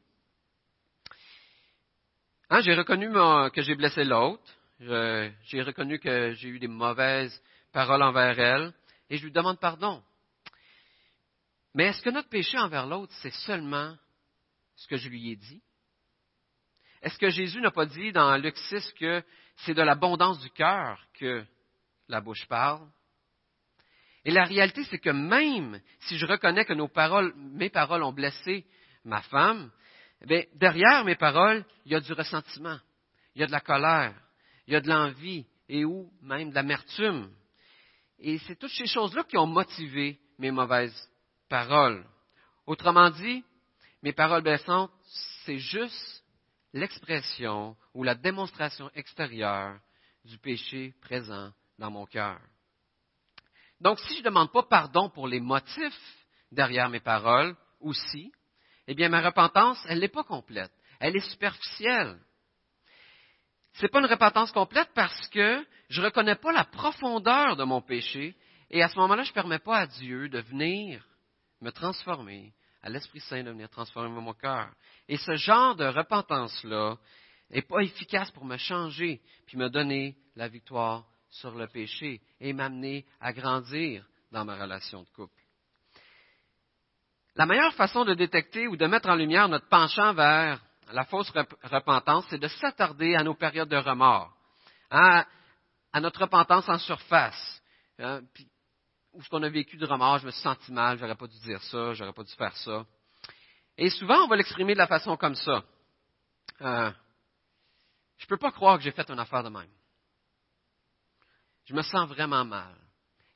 Hein, 2.51 2.61
j'ai 2.61 2.73
reconnu 2.73 3.11
que 3.51 3.61
j'ai 3.61 3.75
blessé 3.75 4.03
l'autre. 4.03 4.41
J'ai 4.79 5.61
reconnu 5.61 5.99
que 5.99 6.33
j'ai 6.33 6.49
eu 6.49 6.57
des 6.57 6.67
mauvaises 6.67 7.39
paroles 7.71 8.01
envers 8.01 8.39
elle. 8.39 8.73
Et 9.09 9.17
je 9.17 9.23
lui 9.23 9.31
demande 9.31 9.59
pardon. 9.59 10.01
Mais 11.75 11.85
est-ce 11.85 12.01
que 12.01 12.09
notre 12.09 12.29
péché 12.29 12.57
envers 12.57 12.87
l'autre, 12.87 13.13
c'est 13.21 13.33
seulement 13.45 13.95
ce 14.75 14.87
que 14.87 14.97
je 14.97 15.09
lui 15.09 15.31
ai 15.31 15.35
dit? 15.35 15.61
Est-ce 17.03 17.19
que 17.19 17.29
Jésus 17.29 17.61
n'a 17.61 17.69
pas 17.69 17.85
dit 17.85 18.11
dans 18.11 18.35
Luc 18.37 18.57
6 18.57 18.93
que 18.99 19.23
c'est 19.57 19.75
de 19.75 19.83
l'abondance 19.83 20.39
du 20.39 20.49
cœur 20.49 20.99
que 21.19 21.45
la 22.07 22.19
bouche 22.19 22.47
parle? 22.47 22.87
Et 24.25 24.31
la 24.31 24.43
réalité, 24.43 24.83
c'est 24.85 24.97
que 24.97 25.11
même 25.11 25.79
si 25.99 26.17
je 26.17 26.25
reconnais 26.25 26.65
que 26.65 26.73
nos 26.73 26.87
paroles, 26.87 27.31
mes 27.35 27.69
paroles 27.69 28.03
ont 28.03 28.11
blessé 28.11 28.65
ma 29.05 29.21
femme, 29.21 29.71
derrière 30.25 31.05
mes 31.05 31.15
paroles, 31.15 31.65
il 31.85 31.91
y 31.91 31.95
a 31.95 31.99
du 31.99 32.13
ressentiment, 32.13 32.79
il 33.35 33.41
y 33.41 33.43
a 33.43 33.47
de 33.47 33.51
la 33.51 33.61
colère, 33.61 34.13
il 34.67 34.73
y 34.73 34.75
a 34.75 34.81
de 34.81 34.89
l'envie 34.89 35.45
et 35.67 35.85
ou 35.85 36.11
même 36.21 36.49
de 36.49 36.55
l'amertume. 36.55 37.31
Et 38.19 38.37
c'est 38.39 38.57
toutes 38.57 38.71
ces 38.71 38.87
choses-là 38.87 39.23
qui 39.23 39.37
ont 39.37 39.47
motivé 39.47 40.19
mes 40.37 40.51
mauvaises 40.51 41.09
paroles. 41.47 42.05
Autrement 42.65 43.09
dit, 43.09 43.43
mes 44.03 44.13
paroles 44.13 44.43
blessantes, 44.43 44.91
c'est 45.45 45.57
juste 45.57 46.23
l'expression 46.73 47.75
ou 47.93 48.03
la 48.03 48.15
démonstration 48.15 48.89
extérieure 48.93 49.79
du 50.25 50.37
péché 50.37 50.93
présent 51.01 51.51
dans 51.77 51.89
mon 51.89 52.05
cœur. 52.05 52.39
Donc, 53.79 53.99
si 53.99 54.15
je 54.15 54.19
ne 54.19 54.25
demande 54.25 54.51
pas 54.51 54.63
pardon 54.63 55.09
pour 55.09 55.27
les 55.27 55.39
motifs 55.39 56.25
derrière 56.51 56.89
mes 56.89 56.99
paroles 56.99 57.55
aussi, 57.79 58.31
eh 58.91 58.95
bien, 58.95 59.07
ma 59.07 59.21
repentance, 59.21 59.77
elle 59.87 59.99
n'est 59.99 60.07
pas 60.07 60.23
complète. 60.23 60.71
Elle 60.99 61.15
est 61.15 61.29
superficielle. 61.29 62.17
Ce 63.73 63.83
n'est 63.83 63.89
pas 63.89 63.99
une 63.99 64.07
repentance 64.07 64.51
complète 64.51 64.89
parce 64.95 65.27
que 65.27 65.63
je 65.89 66.01
ne 66.01 66.07
reconnais 66.07 66.35
pas 66.35 66.51
la 66.51 66.63
profondeur 66.63 67.55
de 67.55 67.63
mon 67.63 67.81
péché 67.81 68.35
et 68.71 68.81
à 68.81 68.89
ce 68.89 68.97
moment-là, 68.97 69.21
je 69.21 69.29
ne 69.29 69.35
permets 69.35 69.59
pas 69.59 69.77
à 69.77 69.85
Dieu 69.85 70.27
de 70.27 70.39
venir 70.39 71.05
me 71.61 71.69
transformer, 71.69 72.51
à 72.81 72.89
l'Esprit 72.89 73.19
Saint 73.19 73.43
de 73.43 73.51
venir 73.51 73.69
transformer 73.69 74.09
mon 74.09 74.33
cœur. 74.33 74.71
Et 75.07 75.17
ce 75.17 75.35
genre 75.35 75.75
de 75.75 75.85
repentance-là 75.85 76.97
n'est 77.51 77.61
pas 77.61 77.81
efficace 77.81 78.31
pour 78.31 78.43
me 78.43 78.57
changer 78.57 79.21
puis 79.45 79.57
me 79.57 79.69
donner 79.69 80.15
la 80.35 80.47
victoire 80.47 81.05
sur 81.29 81.53
le 81.53 81.67
péché 81.67 82.21
et 82.39 82.53
m'amener 82.53 83.05
à 83.21 83.33
grandir 83.33 84.03
dans 84.31 84.45
ma 84.45 84.59
relation 84.59 85.03
de 85.03 85.09
couple. 85.09 85.38
La 87.39 87.45
meilleure 87.45 87.73
façon 87.73 88.03
de 88.03 88.15
détecter 88.15 88.67
ou 88.67 88.75
de 88.75 88.85
mettre 88.85 89.07
en 89.07 89.15
lumière 89.15 89.47
notre 89.47 89.69
penchant 89.69 90.13
vers 90.13 90.61
la 90.91 91.05
fausse 91.05 91.31
repentance, 91.63 92.25
c'est 92.29 92.37
de 92.37 92.49
s'attarder 92.49 93.15
à 93.15 93.23
nos 93.23 93.33
périodes 93.33 93.69
de 93.69 93.77
remords, 93.77 94.35
hein, 94.91 95.25
à, 95.93 96.01
notre 96.01 96.19
repentance 96.19 96.67
en 96.67 96.77
surface. 96.79 97.61
Hein, 97.97 98.23
où 99.13 99.23
ce 99.23 99.29
qu'on 99.29 99.41
a 99.43 99.47
vécu 99.47 99.77
de 99.77 99.85
remords, 99.85 100.17
je 100.17 100.25
me 100.25 100.31
suis 100.31 100.41
senti 100.41 100.69
mal, 100.73 100.97
j'aurais 100.97 101.15
pas 101.15 101.27
dû 101.27 101.39
dire 101.39 101.63
ça, 101.63 101.93
j'aurais 101.93 102.11
pas 102.11 102.25
dû 102.25 102.33
faire 102.33 102.57
ça. 102.57 102.85
Et 103.77 103.89
souvent, 103.89 104.25
on 104.25 104.27
va 104.27 104.35
l'exprimer 104.35 104.73
de 104.73 104.79
la 104.79 104.87
façon 104.87 105.15
comme 105.15 105.35
ça. 105.35 105.63
Euh, 106.59 106.91
je 108.17 108.27
peux 108.27 108.35
pas 108.35 108.51
croire 108.51 108.77
que 108.77 108.83
j'ai 108.83 108.91
fait 108.91 109.09
une 109.09 109.17
affaire 109.19 109.43
de 109.43 109.49
même. 109.49 109.71
Je 111.63 111.73
me 111.73 111.83
sens 111.83 112.05
vraiment 112.09 112.43
mal. 112.43 112.75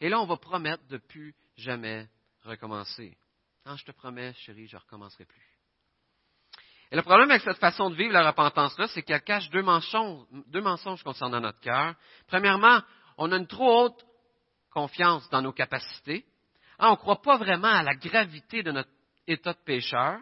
Et 0.01 0.10
là, 0.10 0.19
on 0.19 0.25
va 0.25 0.36
promettre 0.36 0.86
de 0.89 0.98
plus 0.98 1.33
jamais 1.55 2.10
recommencer. 2.43 3.17
Ah, 3.65 3.75
je 3.77 3.86
te 3.86 3.91
promets, 3.91 4.34
chérie, 4.34 4.67
je 4.67 4.75
ne 4.75 4.82
recommencerai 4.82 5.25
plus. 5.25 5.53
Et 6.91 6.96
le 6.96 7.01
problème 7.01 7.32
avec 7.32 7.41
cette 7.41 7.58
façon 7.58 7.89
de 7.89 7.96
vivre 7.96 8.13
la 8.13 8.27
repentance-là, 8.27 8.88
c'est 8.89 9.01
qu'elle 9.01 9.24
cache 9.24 9.50
deux 9.50 9.63
mensonges, 9.63 10.27
deux 10.48 10.62
mensonges 10.62 11.01
concernant 11.01 11.39
notre 11.39 11.60
cœur. 11.60 11.96
Premièrement, 12.27 12.82
on 13.17 13.32
a 13.32 13.38
une 13.38 13.48
trop 13.48 13.86
haute 13.86 14.05
confiance 14.70 15.27
dans 15.29 15.41
nos 15.41 15.53
capacités. 15.53 16.25
Ah, 16.77 16.89
on 16.89 16.91
ne 16.91 16.98
croit 16.98 17.22
pas 17.22 17.38
vraiment 17.38 17.70
à 17.70 17.84
la 17.84 17.96
gravité 17.96 18.62
de 18.63 18.72
notre 18.72 18.89
état 19.27 19.53
de 19.53 19.60
pécheur. 19.65 20.20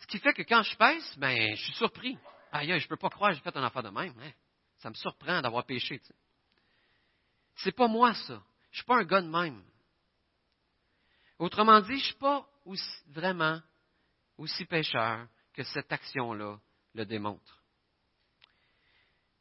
Ce 0.00 0.06
qui 0.06 0.18
fait 0.18 0.32
que 0.32 0.42
quand 0.42 0.62
je 0.62 0.76
pèse, 0.76 1.14
ben, 1.18 1.54
je 1.54 1.62
suis 1.62 1.74
surpris. 1.74 2.18
Aïe, 2.50 2.78
je 2.78 2.84
ne 2.84 2.88
peux 2.88 2.96
pas 2.96 3.10
croire 3.10 3.30
que 3.30 3.36
j'ai 3.36 3.42
fait 3.42 3.56
un 3.56 3.64
affaire 3.64 3.82
de 3.82 3.90
même. 3.90 4.14
Hein. 4.20 4.30
Ça 4.78 4.90
me 4.90 4.94
surprend 4.94 5.40
d'avoir 5.40 5.64
péché. 5.64 6.00
Ce 7.56 7.66
n'est 7.66 7.72
pas 7.72 7.88
moi, 7.88 8.14
ça. 8.14 8.34
Je 8.34 8.34
ne 8.34 8.74
suis 8.74 8.84
pas 8.84 8.96
un 8.96 9.04
gars 9.04 9.20
de 9.20 9.28
même. 9.28 9.62
Autrement 11.38 11.80
dit, 11.80 11.88
je 11.88 11.92
ne 11.92 11.98
suis 11.98 12.14
pas 12.14 12.46
vraiment 13.08 13.60
aussi 14.38 14.64
pécheur 14.64 15.26
que 15.52 15.62
cette 15.62 15.92
action-là 15.92 16.58
le 16.94 17.04
démontre. 17.04 17.62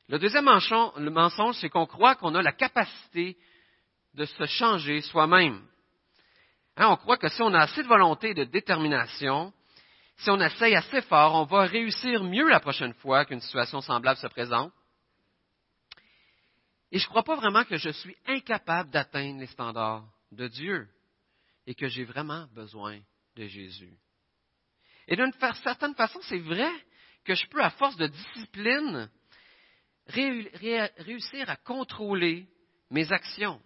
Le 0.10 0.20
deuxième 0.20 0.46
mensonge, 0.46 1.56
c'est 1.56 1.70
qu'on 1.70 1.86
croit 1.86 2.16
qu'on 2.16 2.36
a 2.36 2.42
la 2.42 2.52
capacité 2.52 3.38
de 4.14 4.26
se 4.26 4.46
changer 4.46 5.02
soi-même. 5.02 5.66
Hein, 6.76 6.90
on 6.90 6.98
croit 6.98 7.18
que 7.18 7.30
si 7.30 7.42
on 7.42 7.54
a 7.54 7.62
assez 7.62 7.84
de 7.84 7.88
volonté 7.88 8.32
et 8.32 8.34
de 8.34 8.44
détermination, 8.44 9.54
si 10.18 10.30
on 10.30 10.40
essaye 10.40 10.76
assez 10.76 11.02
fort, 11.04 11.36
on 11.36 11.46
va 11.46 11.66
réussir 11.66 12.24
mieux 12.24 12.48
la 12.50 12.60
prochaine 12.60 12.94
fois 12.96 13.26
qu'une 13.26 13.42
situation 13.42 13.82
semblable 13.82 14.20
se 14.20 14.28
présente. 14.28 14.74
Et 16.92 17.00
je 17.00 17.06
ne 17.06 17.10
crois 17.10 17.24
pas 17.24 17.36
vraiment 17.36 17.64
que 17.64 17.78
je 17.78 17.90
suis 17.90 18.16
incapable 18.28 18.92
d'atteindre 18.92 19.40
les 19.40 19.48
standards 19.48 20.06
de 20.32 20.48
Dieu 20.48 20.88
et 21.66 21.76
que 21.76 21.88
j'ai 21.88 22.04
vraiment 22.04 22.48
besoin 22.54 23.00
de 23.36 23.46
Jésus. 23.48 23.98
Et 25.08 25.16
d'une 25.16 25.34
certaine 25.64 25.96
façon, 25.96 26.20
c'est 26.24 26.40
vrai 26.40 26.72
que 27.26 27.36
je 27.36 27.48
peux, 27.48 27.62
à 27.62 27.72
force 27.72 27.96
de 27.98 28.08
discipline, 28.08 29.10
réussir 30.08 31.50
à 31.50 31.56
contrôler 31.56 32.48
mes 32.90 33.12
actions. 33.12 33.62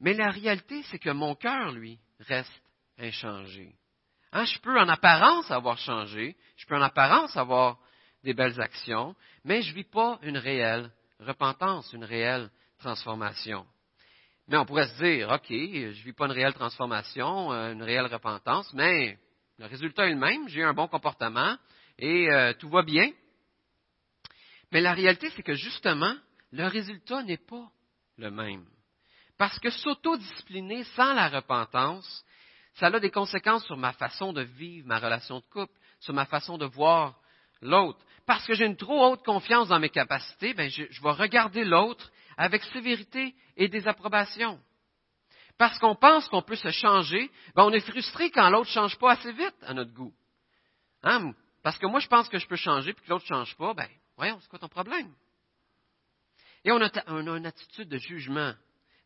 Mais 0.00 0.12
la 0.12 0.30
réalité, 0.30 0.82
c'est 0.84 0.98
que 0.98 1.10
mon 1.10 1.34
cœur, 1.34 1.72
lui, 1.72 1.98
reste 2.20 2.62
inchangé. 2.98 3.74
Hein, 4.32 4.44
je 4.44 4.58
peux 4.58 4.78
en 4.78 4.88
apparence 4.88 5.50
avoir 5.50 5.78
changé, 5.78 6.36
je 6.56 6.66
peux 6.66 6.76
en 6.76 6.82
apparence 6.82 7.36
avoir 7.36 7.78
des 8.22 8.34
belles 8.34 8.60
actions, 8.60 9.14
mais 9.44 9.62
je 9.62 9.70
ne 9.70 9.74
vis 9.76 9.84
pas 9.84 10.18
une 10.22 10.38
réelle 10.38 10.90
repentance, 11.20 11.92
une 11.92 12.04
réelle 12.04 12.50
transformation. 12.78 13.66
Mais 14.48 14.58
on 14.58 14.66
pourrait 14.66 14.88
se 14.88 15.02
dire, 15.02 15.30
OK, 15.30 15.46
je 15.48 15.86
ne 15.86 16.04
vis 16.04 16.12
pas 16.12 16.26
une 16.26 16.32
réelle 16.32 16.52
transformation, 16.52 17.52
euh, 17.52 17.72
une 17.72 17.82
réelle 17.82 18.06
repentance, 18.06 18.72
mais 18.74 19.18
le 19.58 19.66
résultat 19.66 20.06
est 20.06 20.10
le 20.10 20.16
même, 20.16 20.48
j'ai 20.48 20.62
un 20.62 20.74
bon 20.74 20.86
comportement 20.86 21.56
et 21.98 22.30
euh, 22.30 22.52
tout 22.54 22.68
va 22.68 22.82
bien. 22.82 23.10
Mais 24.70 24.80
la 24.80 24.92
réalité, 24.92 25.30
c'est 25.30 25.42
que 25.42 25.54
justement, 25.54 26.14
le 26.52 26.66
résultat 26.66 27.22
n'est 27.22 27.38
pas 27.38 27.70
le 28.18 28.30
même. 28.30 28.66
Parce 29.38 29.58
que 29.58 29.70
s'autodiscipliner 29.70 30.84
sans 30.96 31.14
la 31.14 31.28
repentance, 31.28 32.24
ça 32.74 32.86
a 32.86 33.00
des 33.00 33.10
conséquences 33.10 33.64
sur 33.64 33.76
ma 33.76 33.92
façon 33.92 34.32
de 34.32 34.42
vivre 34.42 34.86
ma 34.86 34.98
relation 34.98 35.38
de 35.38 35.44
couple, 35.46 35.72
sur 36.00 36.12
ma 36.12 36.26
façon 36.26 36.58
de 36.58 36.66
voir 36.66 37.18
l'autre. 37.62 37.98
Parce 38.26 38.44
que 38.46 38.54
j'ai 38.54 38.66
une 38.66 38.76
trop 38.76 39.06
haute 39.06 39.24
confiance 39.24 39.68
dans 39.68 39.80
mes 39.80 39.90
capacités, 39.90 40.54
ben 40.54 40.70
je, 40.70 40.84
je 40.90 41.02
vais 41.02 41.10
regarder 41.12 41.64
l'autre 41.64 42.10
avec 42.36 42.62
sévérité 42.64 43.34
et 43.56 43.68
désapprobation. 43.68 44.60
Parce 45.56 45.78
qu'on 45.78 45.94
pense 45.94 46.28
qu'on 46.28 46.42
peut 46.42 46.56
se 46.56 46.70
changer, 46.70 47.30
ben 47.54 47.64
on 47.64 47.72
est 47.72 47.88
frustré 47.88 48.30
quand 48.30 48.50
l'autre 48.50 48.68
ne 48.68 48.74
change 48.74 48.98
pas 48.98 49.12
assez 49.12 49.32
vite 49.32 49.54
à 49.62 49.74
notre 49.74 49.92
goût. 49.92 50.14
Hein? 51.02 51.32
Parce 51.62 51.78
que 51.78 51.86
moi, 51.86 52.00
je 52.00 52.08
pense 52.08 52.28
que 52.28 52.38
je 52.38 52.46
peux 52.46 52.56
changer, 52.56 52.92
puis 52.92 53.04
que 53.04 53.10
l'autre 53.10 53.24
ne 53.24 53.36
change 53.36 53.56
pas, 53.56 53.72
ben, 53.74 53.88
voyons, 54.16 54.38
c'est 54.40 54.48
quoi 54.48 54.58
ton 54.58 54.68
problème? 54.68 55.12
Et 56.64 56.72
on 56.72 56.80
a, 56.80 56.90
on 57.06 57.26
a 57.26 57.36
une 57.36 57.46
attitude 57.46 57.88
de 57.88 57.98
jugement, 57.98 58.54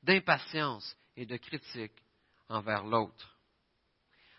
d'impatience 0.03 0.97
et 1.17 1.27
de 1.27 1.37
critique 1.37 1.93
envers 2.49 2.85
l'autre. 2.85 3.37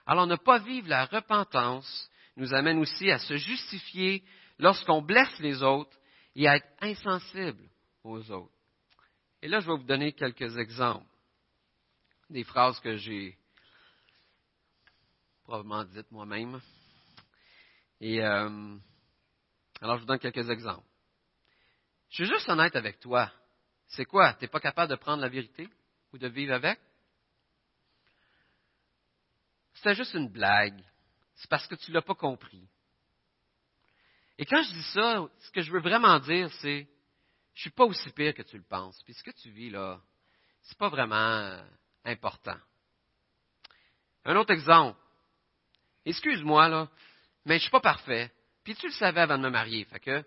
Alors, 0.06 0.26
ne 0.26 0.38
pas 0.38 0.60
vivre 0.60 0.90
la 0.90 1.06
repentance 1.06 2.10
nous 2.36 2.54
amène 2.54 2.80
aussi 2.80 3.12
à 3.12 3.20
se 3.20 3.38
justifier 3.38 4.24
lorsqu'on 4.58 5.02
blesse 5.02 5.38
les 5.40 5.62
autres 5.62 5.96
et 6.36 6.48
à 6.48 6.56
être 6.56 6.70
insensible 6.82 7.70
aux 8.04 8.32
autres. 8.32 8.59
Et 9.42 9.48
là, 9.48 9.60
je 9.60 9.68
vais 9.68 9.78
vous 9.78 9.84
donner 9.84 10.14
quelques 10.14 10.58
exemples. 10.58 11.06
Des 12.30 12.44
phrases 12.44 12.80
que 12.80 12.98
j'ai 12.98 13.38
probablement 15.44 15.84
dites 15.86 16.12
moi-même. 16.12 16.62
Et 18.02 18.22
euh, 18.22 18.78
alors, 19.82 19.96
je 19.96 20.02
vous 20.02 20.08
donne 20.08 20.20
quelques 20.20 20.50
exemples. 20.50 20.86
Je 22.10 22.16
suis 22.16 22.26
juste 22.26 22.50
honnête 22.50 22.76
avec 22.76 23.00
toi. 23.00 23.32
C'est 23.88 24.06
quoi? 24.06 24.34
Tu 24.34 24.44
n'es 24.44 24.48
pas 24.48 24.60
capable 24.60 24.92
de 24.92 24.96
prendre 24.96 25.22
la 25.22 25.30
vérité 25.30 25.68
ou 26.14 26.18
de 26.18 26.28
vivre 26.28 26.54
avec? 26.54 26.80
C'était 29.76 29.96
juste 29.96 30.14
une 30.14 30.30
blague. 30.30 30.84
C'est 31.36 31.50
parce 31.50 31.66
que 31.66 31.76
tu 31.76 31.92
ne 31.92 31.96
l'as 31.96 32.02
pas 32.02 32.16
compris. 32.16 32.68
Et 34.38 34.46
quand 34.46 34.62
je 34.62 34.74
dis 34.74 34.84
ça, 34.94 35.28
ce 35.40 35.52
que 35.52 35.62
je 35.62 35.72
veux 35.72 35.82
vraiment 35.82 36.20
dire, 36.20 36.52
c'est 36.62 36.88
je 37.54 37.62
suis 37.62 37.70
pas 37.72 37.86
aussi 37.86 38.10
pire 38.12 38.34
que 38.34 38.42
tu 38.42 38.58
le 38.58 38.64
penses. 38.64 39.02
Puis 39.04 39.14
ce 39.14 39.24
que 39.24 39.32
tu 39.32 39.50
vis 39.50 39.70
là, 39.70 40.00
c'est 40.62 40.78
pas 40.78 40.90
vraiment 40.90 41.60
important. 42.06 42.58
Un 44.26 44.36
autre 44.36 44.54
exemple. 44.54 45.00
Excuse-moi 46.06 46.68
là, 46.70 46.90
mais 47.46 47.58
je 47.58 47.64
suis 47.64 47.72
pas 47.72 47.82
parfait. 47.82 48.32
Puis 48.64 48.76
tu 48.76 48.88
le 48.88 48.94
savais 48.94 49.22
avant 49.22 49.38
de 49.38 49.44
me 49.44 49.50
marier, 49.50 49.86
fait 49.86 50.00
que 50.00 50.24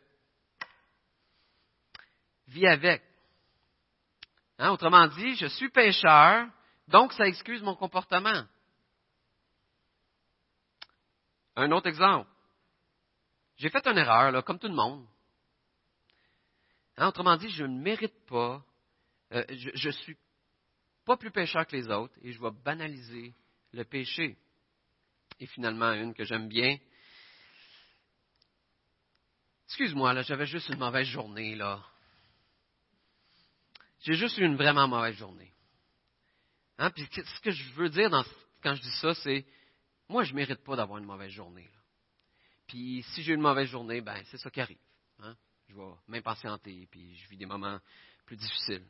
vis 2.49 2.67
avec. 2.67 3.03
Hein, 4.59 4.71
autrement 4.71 5.07
dit, 5.09 5.35
je 5.37 5.47
suis 5.47 5.71
pécheur, 5.71 6.47
donc 6.89 7.13
ça 7.13 7.27
excuse 7.27 7.63
mon 7.63 7.75
comportement. 7.75 8.45
Un 11.57 11.71
autre 11.73 11.89
exemple. 11.89 12.29
J'ai 13.57 13.71
fait 13.71 13.87
une 13.87 13.99
erreur, 13.99 14.33
là, 14.33 14.43
comme 14.43 14.59
tout 14.59 14.69
le 14.69 14.75
monde. 14.75 15.07
Hein, 16.97 17.09
autrement 17.09 17.37
dit, 17.37 17.49
je 17.51 17.65
ne 17.65 17.81
mérite 17.81 18.27
pas, 18.27 18.65
euh, 19.33 19.45
je 19.51 19.89
ne 19.89 19.93
suis 19.93 20.17
pas 21.05 21.17
plus 21.17 21.31
pécheur 21.31 21.67
que 21.67 21.77
les 21.77 21.89
autres 21.89 22.15
et 22.23 22.33
je 22.33 22.41
vais 22.41 22.51
banaliser 22.51 23.35
le 23.73 23.85
péché. 23.85 24.37
Et 25.41 25.47
finalement, 25.47 25.93
une 25.93 26.15
que 26.15 26.25
j'aime 26.25 26.49
bien. 26.49 26.79
Excuse-moi, 29.67 30.13
là, 30.13 30.23
j'avais 30.23 30.47
juste 30.47 30.69
une 30.69 30.79
mauvaise 30.79 31.07
journée, 31.07 31.55
là. 31.57 31.83
J'ai 34.01 34.15
juste 34.15 34.37
eu 34.39 34.45
une 34.45 34.57
vraiment 34.57 34.87
mauvaise 34.87 35.17
journée. 35.17 35.53
Hein? 36.79 36.91
Puis 36.91 37.09
ce 37.13 37.41
que 37.41 37.51
je 37.51 37.73
veux 37.75 37.89
dire 37.89 38.11
quand 38.63 38.75
je 38.75 38.83
dis 38.83 38.97
ça, 39.01 39.15
c'est 39.15 39.47
moi, 40.09 40.25
je 40.25 40.33
ne 40.33 40.37
mérite 40.37 40.63
pas 40.63 40.77
d'avoir 40.77 40.99
une 40.99 41.07
mauvaise 41.07 41.31
journée. 41.31 41.71
Puis 42.67 43.03
si 43.15 43.23
j'ai 43.23 43.35
une 43.35 43.41
mauvaise 43.41 43.69
journée, 43.69 44.01
ben 44.01 44.21
c'est 44.27 44.39
ça 44.39 44.51
qui 44.51 44.61
arrive. 44.61 44.79
Hein. 45.21 45.37
Je 45.73 45.77
vais 45.79 45.89
m'impatienter, 46.09 46.87
puis 46.91 47.17
je 47.17 47.29
vis 47.31 47.37
des 47.39 47.47
moments 47.47 47.79
plus 48.27 48.37
difficiles. 48.37 48.85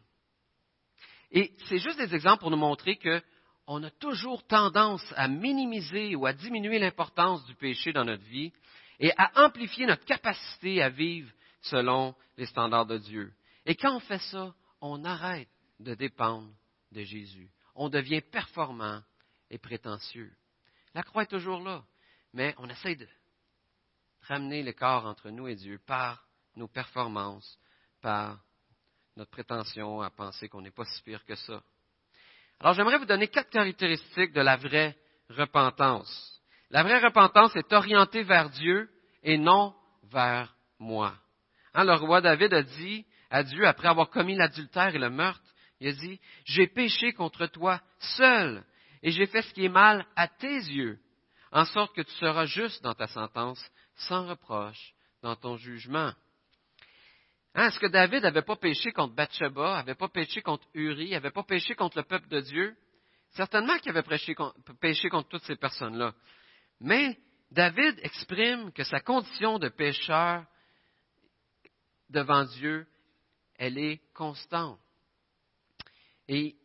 Et 1.30 1.54
c'est 1.68 1.78
juste 1.78 1.98
des 1.98 2.12
exemples 2.12 2.40
pour 2.40 2.50
nous 2.50 2.56
montrer 2.56 2.98
qu'on 2.98 3.84
a 3.84 3.90
toujours 3.90 4.44
tendance 4.48 5.04
à 5.16 5.28
minimiser 5.28 6.16
ou 6.16 6.26
à 6.26 6.32
diminuer 6.32 6.80
l'importance 6.80 7.44
du 7.46 7.54
péché 7.54 7.92
dans 7.92 8.04
notre 8.04 8.24
vie 8.24 8.52
et 8.98 9.12
à 9.16 9.44
amplifier 9.44 9.86
notre 9.86 10.04
capacité 10.04 10.82
à 10.82 10.88
vivre 10.88 11.30
selon 11.60 12.16
les 12.36 12.46
standards 12.46 12.86
de 12.86 12.98
Dieu. 12.98 13.32
Et 13.64 13.76
quand 13.76 13.94
on 13.96 14.00
fait 14.00 14.22
ça, 14.30 14.52
on 14.80 15.04
arrête 15.04 15.48
de 15.78 15.94
dépendre 15.94 16.52
de 16.90 17.02
Jésus. 17.02 17.48
On 17.76 17.90
devient 17.90 18.22
performant 18.22 19.02
et 19.50 19.58
prétentieux. 19.58 20.32
La 20.94 21.04
croix 21.04 21.22
est 21.22 21.26
toujours 21.26 21.60
là, 21.60 21.84
mais 22.32 22.56
on 22.58 22.68
essaie 22.68 22.96
de 22.96 23.08
ramener 24.22 24.64
l'écart 24.64 25.06
entre 25.06 25.30
nous 25.30 25.46
et 25.46 25.54
Dieu 25.54 25.80
par 25.86 26.26
nos 26.56 26.68
performances, 26.68 27.58
par 28.00 28.38
notre 29.16 29.30
prétention 29.30 30.00
à 30.00 30.10
penser 30.10 30.48
qu'on 30.48 30.62
n'est 30.62 30.70
pas 30.70 30.84
si 30.84 31.02
pire 31.02 31.24
que 31.24 31.34
ça. 31.34 31.62
Alors 32.60 32.74
j'aimerais 32.74 32.98
vous 32.98 33.06
donner 33.06 33.28
quatre 33.28 33.50
caractéristiques 33.50 34.32
de 34.32 34.40
la 34.40 34.56
vraie 34.56 34.96
repentance. 35.28 36.40
La 36.70 36.82
vraie 36.82 37.00
repentance 37.00 37.54
est 37.56 37.72
orientée 37.72 38.22
vers 38.22 38.50
Dieu 38.50 38.88
et 39.22 39.36
non 39.36 39.74
vers 40.04 40.54
moi. 40.78 41.14
Hein, 41.74 41.84
le 41.84 41.94
roi 41.94 42.20
David 42.20 42.52
a 42.54 42.62
dit 42.62 43.04
à 43.30 43.42
Dieu, 43.42 43.66
après 43.66 43.88
avoir 43.88 44.10
commis 44.10 44.36
l'adultère 44.36 44.94
et 44.94 44.98
le 44.98 45.10
meurtre, 45.10 45.42
il 45.80 45.88
a 45.88 45.92
dit, 45.92 46.20
j'ai 46.44 46.66
péché 46.66 47.12
contre 47.12 47.46
toi 47.46 47.80
seul, 47.98 48.64
et 49.02 49.10
j'ai 49.10 49.26
fait 49.26 49.42
ce 49.42 49.52
qui 49.52 49.64
est 49.64 49.70
mal 49.70 50.06
à 50.14 50.28
tes 50.28 50.54
yeux, 50.54 50.98
en 51.50 51.64
sorte 51.64 51.94
que 51.94 52.02
tu 52.02 52.12
seras 52.12 52.46
juste 52.46 52.82
dans 52.82 52.94
ta 52.94 53.08
sentence, 53.08 53.62
sans 53.96 54.28
reproche 54.28 54.94
dans 55.22 55.34
ton 55.34 55.56
jugement. 55.56 56.12
Hein, 57.54 57.68
est-ce 57.68 57.78
que 57.78 57.86
David 57.86 58.22
n'avait 58.22 58.42
pas 58.42 58.56
péché 58.56 58.92
contre 58.92 59.14
Bathsheba, 59.14 59.76
n'avait 59.76 59.94
pas 59.94 60.08
péché 60.08 60.40
contre 60.40 60.66
Uri, 60.72 61.10
n'avait 61.10 61.30
pas 61.30 61.42
péché 61.42 61.74
contre 61.74 61.98
le 61.98 62.04
peuple 62.04 62.28
de 62.28 62.40
Dieu? 62.40 62.76
Certainement 63.30 63.78
qu'il 63.78 63.90
avait 63.90 64.02
péché 64.02 65.08
contre 65.08 65.28
toutes 65.28 65.44
ces 65.44 65.56
personnes-là. 65.56 66.14
Mais 66.80 67.18
David 67.50 67.98
exprime 68.02 68.72
que 68.72 68.84
sa 68.84 69.00
condition 69.00 69.58
de 69.58 69.68
pécheur 69.68 70.44
devant 72.08 72.44
Dieu, 72.44 72.86
elle 73.56 73.78
est 73.78 74.00
constante. 74.14 74.80
Et 76.28 76.56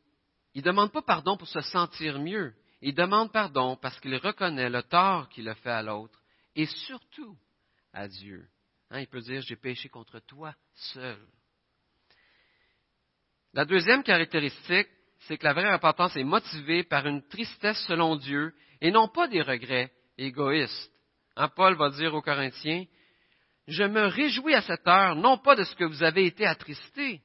il 0.54 0.62
ne 0.62 0.66
demande 0.66 0.92
pas 0.92 1.02
pardon 1.02 1.38
pour 1.38 1.48
se 1.48 1.62
sentir 1.62 2.20
mieux. 2.20 2.54
Il 2.82 2.96
demande 2.96 3.32
pardon 3.32 3.76
parce 3.76 4.00
qu'il 4.00 4.16
reconnaît 4.16 4.70
le 4.70 4.84
tort 4.84 5.28
qu'il 5.30 5.50
a 5.50 5.56
fait 5.56 5.72
à 5.72 5.82
l'autre 5.82 6.22
et 6.56 6.66
surtout 6.66 7.38
à 7.94 8.08
Dieu. 8.08 8.48
Hein, 8.90 9.02
il 9.02 9.08
peut 9.08 9.22
dire, 9.22 9.42
j'ai 9.42 9.56
péché 9.56 9.90
contre 9.90 10.20
toi 10.20 10.54
seul. 10.74 11.20
La 13.54 13.66
deuxième 13.66 14.04
caractéristique, 14.04 14.88
c'est 15.22 15.38
que 15.38 15.46
la 15.46 15.54
vraie 15.54 15.74
repentance 15.74 16.16
est 16.16 16.24
motivée 16.24 16.84
par 16.84 17.06
une 17.08 17.28
tristesse 17.28 17.84
selon 17.88 18.16
Dieu 18.16 18.54
et 18.82 18.92
non 18.92 19.08
pas 19.08 19.28
des 19.28 19.42
regrets 19.42 19.92
égoïstes. 20.18 20.92
Hein, 21.36 21.50
Paul 21.50 21.76
va 21.76 21.90
dire 21.90 22.14
aux 22.14 22.22
Corinthiens, 22.22 22.86
je 23.68 23.84
me 23.84 24.06
réjouis 24.08 24.56
à 24.56 24.62
cette 24.62 24.88
heure, 24.88 25.16
non 25.16 25.38
pas 25.38 25.56
de 25.56 25.64
ce 25.64 25.76
que 25.76 25.84
vous 25.84 26.04
avez 26.04 26.26
été 26.26 26.46
attristés, 26.46 27.22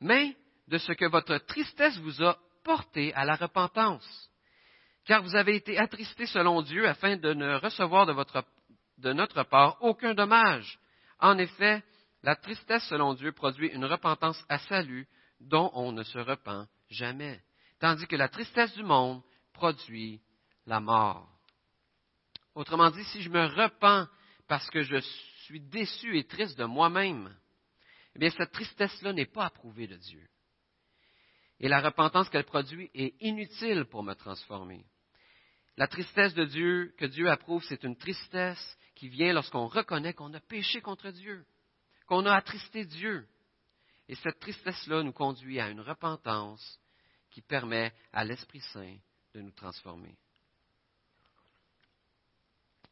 mais 0.00 0.36
de 0.68 0.78
ce 0.78 0.92
que 0.92 1.04
votre 1.04 1.36
tristesse 1.38 1.98
vous 1.98 2.22
a 2.22 2.38
porté 2.64 3.12
à 3.14 3.24
la 3.24 3.34
repentance. 3.34 4.30
Car 5.04 5.22
vous 5.22 5.34
avez 5.34 5.56
été 5.56 5.76
attristés 5.78 6.26
selon 6.26 6.62
Dieu 6.62 6.86
afin 6.86 7.16
de 7.16 7.34
ne 7.34 7.56
recevoir 7.56 8.06
de, 8.06 8.12
votre, 8.12 8.44
de 9.00 9.12
notre 9.12 9.42
part 9.42 9.76
aucun 9.82 10.14
dommage. 10.14 10.78
En 11.18 11.38
effet, 11.38 11.82
la 12.22 12.36
tristesse 12.36 12.84
selon 12.88 13.14
Dieu 13.14 13.32
produit 13.32 13.68
une 13.68 13.84
repentance 13.84 14.42
à 14.48 14.58
salut 14.58 15.08
dont 15.40 15.70
on 15.74 15.92
ne 15.92 16.02
se 16.02 16.18
repent 16.18 16.66
jamais, 16.90 17.40
tandis 17.78 18.06
que 18.06 18.16
la 18.16 18.28
tristesse 18.28 18.74
du 18.74 18.82
monde 18.82 19.22
produit 19.52 20.20
la 20.66 20.80
mort. 20.80 21.28
Autrement 22.54 22.90
dit, 22.90 23.04
si 23.04 23.22
je 23.22 23.30
me 23.30 23.46
repens 23.46 24.08
parce 24.48 24.68
que 24.70 24.82
je 24.82 25.00
suis 25.44 25.60
déçu 25.60 26.18
et 26.18 26.24
triste 26.24 26.58
de 26.58 26.64
moi-même, 26.64 27.34
eh 28.14 28.18
bien, 28.18 28.30
cette 28.30 28.52
tristesse-là 28.52 29.12
n'est 29.12 29.26
pas 29.26 29.46
approuvée 29.46 29.86
de 29.86 29.96
Dieu. 29.96 30.26
Et 31.60 31.68
la 31.68 31.80
repentance 31.80 32.28
qu'elle 32.28 32.44
produit 32.44 32.90
est 32.94 33.14
inutile 33.20 33.84
pour 33.84 34.02
me 34.02 34.14
transformer. 34.14 34.84
La 35.76 35.86
tristesse 35.86 36.34
de 36.34 36.44
Dieu 36.44 36.94
que 36.98 37.06
Dieu 37.06 37.30
approuve, 37.30 37.64
c'est 37.64 37.84
une 37.84 37.96
tristesse 37.96 38.78
qui 39.00 39.08
vient 39.08 39.32
lorsqu'on 39.32 39.66
reconnaît 39.66 40.12
qu'on 40.12 40.34
a 40.34 40.40
péché 40.40 40.82
contre 40.82 41.10
Dieu, 41.10 41.46
qu'on 42.06 42.26
a 42.26 42.34
attristé 42.34 42.84
Dieu. 42.84 43.26
Et 44.08 44.14
cette 44.16 44.38
tristesse-là 44.40 45.02
nous 45.02 45.14
conduit 45.14 45.58
à 45.58 45.70
une 45.70 45.80
repentance 45.80 46.78
qui 47.30 47.40
permet 47.40 47.94
à 48.12 48.26
l'Esprit 48.26 48.60
Saint 48.60 48.98
de 49.32 49.40
nous 49.40 49.52
transformer. 49.52 50.14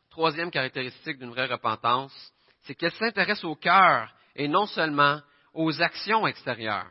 Troisième 0.08 0.50
caractéristique 0.50 1.18
d'une 1.18 1.28
vraie 1.28 1.44
repentance, 1.44 2.32
c'est 2.62 2.74
qu'elle 2.74 2.92
s'intéresse 2.92 3.44
au 3.44 3.54
cœur 3.54 4.10
et 4.34 4.48
non 4.48 4.64
seulement 4.64 5.20
aux 5.52 5.82
actions 5.82 6.26
extérieures. 6.26 6.90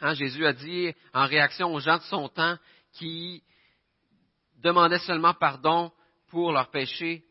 Hein, 0.00 0.14
Jésus 0.14 0.44
a 0.44 0.52
dit 0.52 0.92
en 1.14 1.28
réaction 1.28 1.72
aux 1.72 1.78
gens 1.80 1.98
de 1.98 2.02
son 2.02 2.28
temps 2.28 2.58
qui 2.94 3.44
demandaient 4.56 4.98
seulement 4.98 5.34
pardon 5.34 5.92
pour 6.30 6.50
leurs 6.50 6.72
péchés 6.72 7.24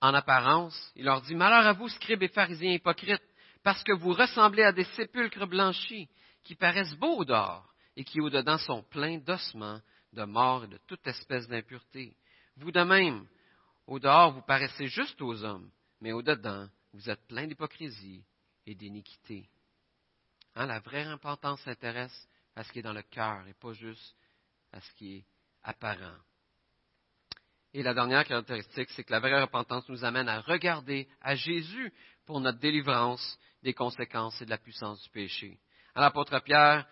en 0.00 0.14
apparence, 0.14 0.92
il 0.94 1.04
leur 1.04 1.22
dit, 1.22 1.34
Malheur 1.34 1.66
à 1.66 1.72
vous, 1.72 1.88
scribes 1.88 2.22
et 2.22 2.28
pharisiens 2.28 2.72
hypocrites, 2.72 3.22
parce 3.62 3.82
que 3.82 3.92
vous 3.92 4.12
ressemblez 4.12 4.62
à 4.62 4.72
des 4.72 4.84
sépulcres 4.84 5.46
blanchis, 5.46 6.08
qui 6.44 6.54
paraissent 6.54 6.94
beaux 6.96 7.24
dehors, 7.24 7.72
et 7.96 8.04
qui 8.04 8.20
au-dedans 8.20 8.58
sont 8.58 8.82
pleins 8.84 9.18
d'ossements, 9.18 9.80
de 10.12 10.24
mort 10.24 10.64
et 10.64 10.68
de 10.68 10.78
toute 10.86 11.06
espèce 11.06 11.48
d'impureté. 11.48 12.16
Vous 12.56 12.70
de 12.70 12.82
même, 12.82 13.26
au 13.86 13.98
dehors, 13.98 14.32
vous 14.32 14.42
paraissez 14.42 14.86
juste 14.86 15.20
aux 15.20 15.44
hommes, 15.44 15.70
mais 16.00 16.12
au-dedans, 16.12 16.68
vous 16.92 17.10
êtes 17.10 17.26
pleins 17.26 17.46
d'hypocrisie 17.46 18.24
et 18.66 18.74
d'iniquité. 18.74 19.48
Hein, 20.54 20.66
la 20.66 20.80
vraie 20.80 21.04
importance 21.04 21.60
s'intéresse 21.62 22.28
à 22.54 22.64
ce 22.64 22.72
qui 22.72 22.78
est 22.78 22.82
dans 22.82 22.92
le 22.92 23.02
cœur 23.02 23.46
et 23.46 23.54
pas 23.54 23.72
juste 23.72 24.16
à 24.72 24.80
ce 24.80 24.92
qui 24.94 25.16
est 25.16 25.24
apparent. 25.62 26.18
Et 27.76 27.82
la 27.82 27.92
dernière 27.92 28.24
caractéristique, 28.24 28.88
c'est 28.92 29.04
que 29.04 29.12
la 29.12 29.20
vraie 29.20 29.38
repentance 29.38 29.86
nous 29.90 30.02
amène 30.02 30.30
à 30.30 30.40
regarder 30.40 31.06
à 31.20 31.34
Jésus 31.34 31.92
pour 32.24 32.40
notre 32.40 32.58
délivrance 32.58 33.38
des 33.62 33.74
conséquences 33.74 34.40
et 34.40 34.46
de 34.46 34.50
la 34.50 34.56
puissance 34.56 35.02
du 35.02 35.10
péché. 35.10 35.58
L'apôtre 35.94 36.40
Pierre 36.40 36.86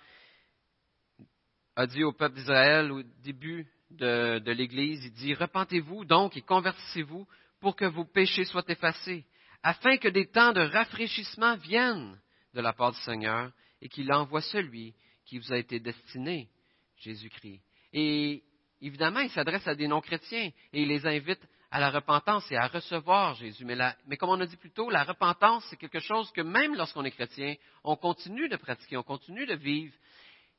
a 1.74 1.86
dit 1.86 2.04
au 2.04 2.12
peuple 2.12 2.34
d'Israël 2.34 2.92
au 2.92 3.02
début 3.22 3.66
de, 3.92 4.38
de 4.40 4.52
l'Église, 4.52 5.02
il 5.06 5.12
dit, 5.14 5.32
Repentez-vous 5.32 6.04
donc 6.04 6.36
et 6.36 6.42
convertissez-vous 6.42 7.26
pour 7.60 7.76
que 7.76 7.86
vos 7.86 8.04
péchés 8.04 8.44
soient 8.44 8.68
effacés, 8.68 9.24
afin 9.62 9.96
que 9.96 10.08
des 10.08 10.26
temps 10.26 10.52
de 10.52 10.60
rafraîchissement 10.60 11.56
viennent 11.56 12.20
de 12.52 12.60
la 12.60 12.74
part 12.74 12.92
du 12.92 13.00
Seigneur 13.00 13.50
et 13.80 13.88
qu'il 13.88 14.12
envoie 14.12 14.42
celui 14.42 14.92
qui 15.24 15.38
vous 15.38 15.50
a 15.50 15.56
été 15.56 15.80
destiné, 15.80 16.50
Jésus-Christ. 16.98 17.62
Et 17.94 18.42
évidemment, 18.86 19.20
il 19.20 19.30
s'adresse 19.30 19.66
à 19.66 19.74
des 19.74 19.88
non-chrétiens 19.88 20.50
et 20.72 20.82
il 20.82 20.88
les 20.88 21.06
invite 21.06 21.40
à 21.70 21.80
la 21.80 21.90
repentance 21.90 22.50
et 22.52 22.56
à 22.56 22.68
recevoir 22.68 23.34
Jésus. 23.34 23.64
Mais, 23.64 24.16
comme 24.16 24.30
on 24.30 24.40
a 24.40 24.46
dit 24.46 24.56
plus 24.56 24.70
tôt, 24.70 24.90
la 24.90 25.02
repentance, 25.02 25.64
c'est 25.68 25.76
quelque 25.76 25.98
chose 25.98 26.30
que 26.32 26.40
même 26.40 26.76
lorsqu'on 26.76 27.04
est 27.04 27.10
chrétien, 27.10 27.56
on 27.82 27.96
continue 27.96 28.48
de 28.48 28.56
pratiquer, 28.56 28.96
on 28.96 29.02
continue 29.02 29.46
de 29.46 29.54
vivre 29.54 29.94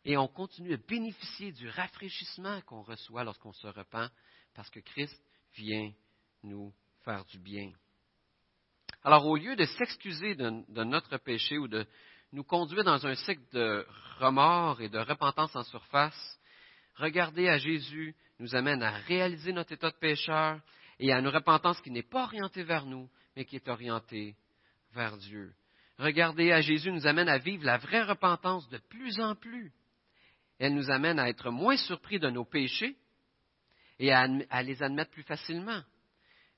et 0.04 0.18
on 0.18 0.28
continue 0.28 0.72
de 0.72 0.84
bénéficier 0.88 1.52
du 1.52 1.70
rafraîchissement 1.70 2.60
qu'on 2.62 2.82
reçoit 2.82 3.24
lorsqu'on 3.24 3.54
se 3.54 3.68
repent 3.68 4.10
parce 4.54 4.70
que 4.70 4.80
Christ 4.80 5.18
vient 5.56 5.92
nous 6.44 6.74
faire 7.04 7.24
du 7.26 7.40
bien. 7.40 7.72
Alors, 9.04 9.26
au 9.26 9.38
lieu 9.38 9.56
de 9.56 9.66
s'excuser 9.66 10.36
de, 10.36 10.84
notre 10.84 11.18
péché 11.18 11.58
ou 11.58 11.68
de 11.68 11.86
nous 12.34 12.44
conduire 12.44 12.84
dans 12.84 13.06
un 13.06 13.16
cycle 13.16 13.44
de 13.54 13.86
remords 14.20 14.82
et 14.82 14.90
de 14.90 15.00
repentance 15.00 15.56
en 15.56 15.64
surface, 15.64 16.35
regarder 16.96 17.50
à 17.50 17.58
Jésus 17.58 18.16
nous 18.40 18.56
amène 18.56 18.84
à 18.84 18.92
réaliser 18.92 19.54
notre 19.54 19.74
état 19.74 19.92
de 19.92 19.98
pécheur 19.98 20.60
et 21.00 21.12
à 21.12 21.20
une 21.20 21.28
repentance 21.28 21.80
qui 21.82 21.92
n'est 21.92 22.04
pas 22.04 22.24
orientée 22.24 22.64
vers 22.64 22.86
nous, 22.86 23.10
mais 23.36 23.46
qui 23.46 23.56
est 23.56 23.68
orientée 23.68 24.36
vers 24.94 25.18
Dieu. 25.18 25.54
Regarder 25.98 26.52
à 26.52 26.62
Jésus 26.62 26.92
nous 26.92 27.08
amène 27.08 27.30
à 27.30 27.38
vivre 27.38 27.66
la 27.66 27.78
vraie 27.78 28.04
repentance 28.04 28.68
de 28.70 28.78
plus 28.90 29.20
en 29.20 29.36
plus. 29.36 29.72
Elle 30.60 30.74
nous 30.74 30.90
amène 30.90 31.20
à 31.20 31.30
être 31.30 31.52
moins 31.52 31.78
surpris 31.78 32.20
de 32.20 32.30
nos 32.30 32.46
péchés 32.46 32.96
et 34.00 34.12
à, 34.12 34.28
les 34.64 34.84
admettre 34.84 35.12
plus 35.12 35.24
facilement. 35.24 35.82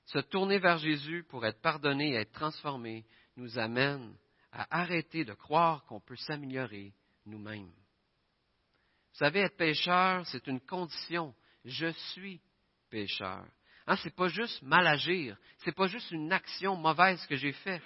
Se 0.06 0.18
tourner 0.18 0.58
vers 0.58 0.78
Jésus 0.78 1.24
pour 1.28 1.44
être 1.46 1.60
pardonné 1.60 2.10
et 2.10 2.14
être 2.14 2.32
transformé 2.32 3.04
nous 3.36 3.58
amène 3.58 4.14
à 4.50 4.80
arrêter 4.80 5.24
de 5.24 5.34
croire 5.34 5.84
qu'on 5.84 6.00
peut 6.00 6.16
s'améliorer 6.16 6.92
nous-mêmes. 7.26 7.70
Vous 9.18 9.24
savez, 9.24 9.40
être 9.40 9.56
pécheur, 9.56 10.24
c'est 10.26 10.46
une 10.46 10.60
condition. 10.60 11.34
Je 11.64 11.88
suis 12.12 12.40
pécheur. 12.88 13.44
Hein, 13.88 13.96
c'est 13.96 14.14
pas 14.14 14.28
juste 14.28 14.62
mal 14.62 14.86
agir, 14.86 15.36
c'est 15.64 15.74
pas 15.74 15.88
juste 15.88 16.12
une 16.12 16.32
action 16.32 16.76
mauvaise 16.76 17.26
que 17.26 17.34
j'ai 17.34 17.50
faite. 17.50 17.82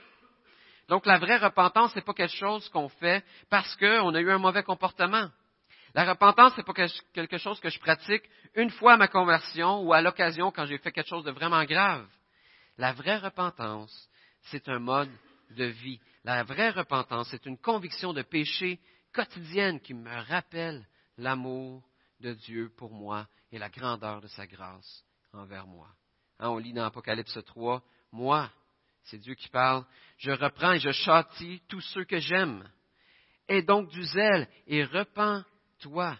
Donc 0.88 1.06
la 1.06 1.18
vraie 1.18 1.38
repentance, 1.38 1.96
n'est 1.96 2.02
pas 2.02 2.12
quelque 2.12 2.36
chose 2.36 2.68
qu'on 2.68 2.90
fait 2.90 3.24
parce 3.48 3.74
qu'on 3.76 4.14
a 4.14 4.20
eu 4.20 4.30
un 4.30 4.36
mauvais 4.36 4.62
comportement. 4.62 5.30
La 5.94 6.04
repentance, 6.04 6.54
n'est 6.58 6.64
pas 6.64 6.74
quelque 7.14 7.38
chose 7.38 7.58
que 7.60 7.70
je 7.70 7.80
pratique 7.80 8.28
une 8.54 8.68
fois 8.68 8.92
à 8.92 8.96
ma 8.98 9.08
conversion 9.08 9.80
ou 9.80 9.94
à 9.94 10.02
l'occasion 10.02 10.50
quand 10.50 10.66
j'ai 10.66 10.76
fait 10.76 10.92
quelque 10.92 11.08
chose 11.08 11.24
de 11.24 11.30
vraiment 11.30 11.64
grave. 11.64 12.06
La 12.76 12.92
vraie 12.92 13.16
repentance, 13.16 14.10
c'est 14.50 14.68
un 14.68 14.80
mode 14.80 15.10
de 15.56 15.64
vie. 15.64 15.98
La 16.24 16.42
vraie 16.42 16.70
repentance, 16.70 17.28
c'est 17.30 17.46
une 17.46 17.56
conviction 17.56 18.12
de 18.12 18.20
péché 18.20 18.80
quotidienne 19.14 19.80
qui 19.80 19.94
me 19.94 20.14
rappelle 20.28 20.86
l'amour 21.22 21.82
de 22.20 22.34
Dieu 22.34 22.70
pour 22.76 22.92
moi 22.92 23.26
et 23.50 23.58
la 23.58 23.70
grandeur 23.70 24.20
de 24.20 24.28
sa 24.28 24.46
grâce 24.46 25.04
envers 25.32 25.66
moi. 25.66 25.88
Hein, 26.38 26.50
on 26.50 26.58
lit 26.58 26.72
dans 26.72 26.84
Apocalypse 26.84 27.38
3, 27.46 27.82
moi, 28.12 28.50
c'est 29.04 29.18
Dieu 29.18 29.34
qui 29.34 29.48
parle, 29.48 29.84
je 30.18 30.30
reprends 30.30 30.72
et 30.72 30.80
je 30.80 30.90
châtie 30.90 31.62
tous 31.68 31.80
ceux 31.80 32.04
que 32.04 32.18
j'aime. 32.18 32.68
Aie 33.48 33.62
donc 33.62 33.88
du 33.90 34.02
zèle 34.04 34.48
et 34.66 34.84
repens-toi. 34.84 36.18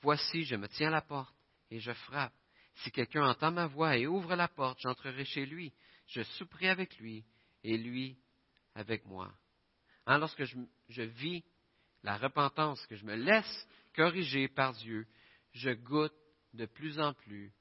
Voici, 0.00 0.44
je 0.44 0.56
me 0.56 0.68
tiens 0.68 0.88
à 0.88 0.92
la 0.92 1.02
porte 1.02 1.34
et 1.70 1.78
je 1.78 1.92
frappe. 1.92 2.32
Si 2.76 2.90
quelqu'un 2.90 3.26
entend 3.26 3.52
ma 3.52 3.66
voix 3.66 3.96
et 3.96 4.06
ouvre 4.06 4.34
la 4.34 4.48
porte, 4.48 4.78
j'entrerai 4.82 5.24
chez 5.24 5.46
lui. 5.46 5.72
Je 6.08 6.22
souperai 6.22 6.68
avec 6.68 6.98
lui 6.98 7.24
et 7.64 7.76
lui 7.78 8.18
avec 8.74 9.04
moi. 9.06 9.32
Hein, 10.06 10.18
lorsque 10.18 10.44
je, 10.44 10.56
je 10.88 11.02
vis 11.02 11.42
la 12.02 12.16
repentance, 12.18 12.84
que 12.86 12.96
je 12.96 13.04
me 13.04 13.14
laisse 13.14 13.68
corriger 13.96 14.48
par 14.48 14.74
Dieu, 14.74 15.06
je 15.52 15.70
goûte 15.70 16.14
de 16.52 16.66
plus 16.66 17.00
en 17.00 17.14
plus 17.14 17.52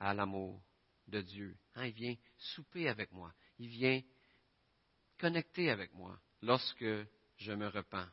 à 0.00 0.14
l'amour 0.14 0.60
de 1.08 1.20
Dieu. 1.20 1.54
Hein, 1.74 1.86
il 1.86 1.92
vient 1.92 2.14
souper 2.38 2.88
avec 2.88 3.12
moi. 3.12 3.32
Il 3.58 3.68
vient 3.68 4.00
connecter 5.18 5.70
avec 5.70 5.92
moi 5.94 6.18
lorsque 6.42 6.84
je 7.36 7.52
me 7.52 7.68
repens. 7.68 8.06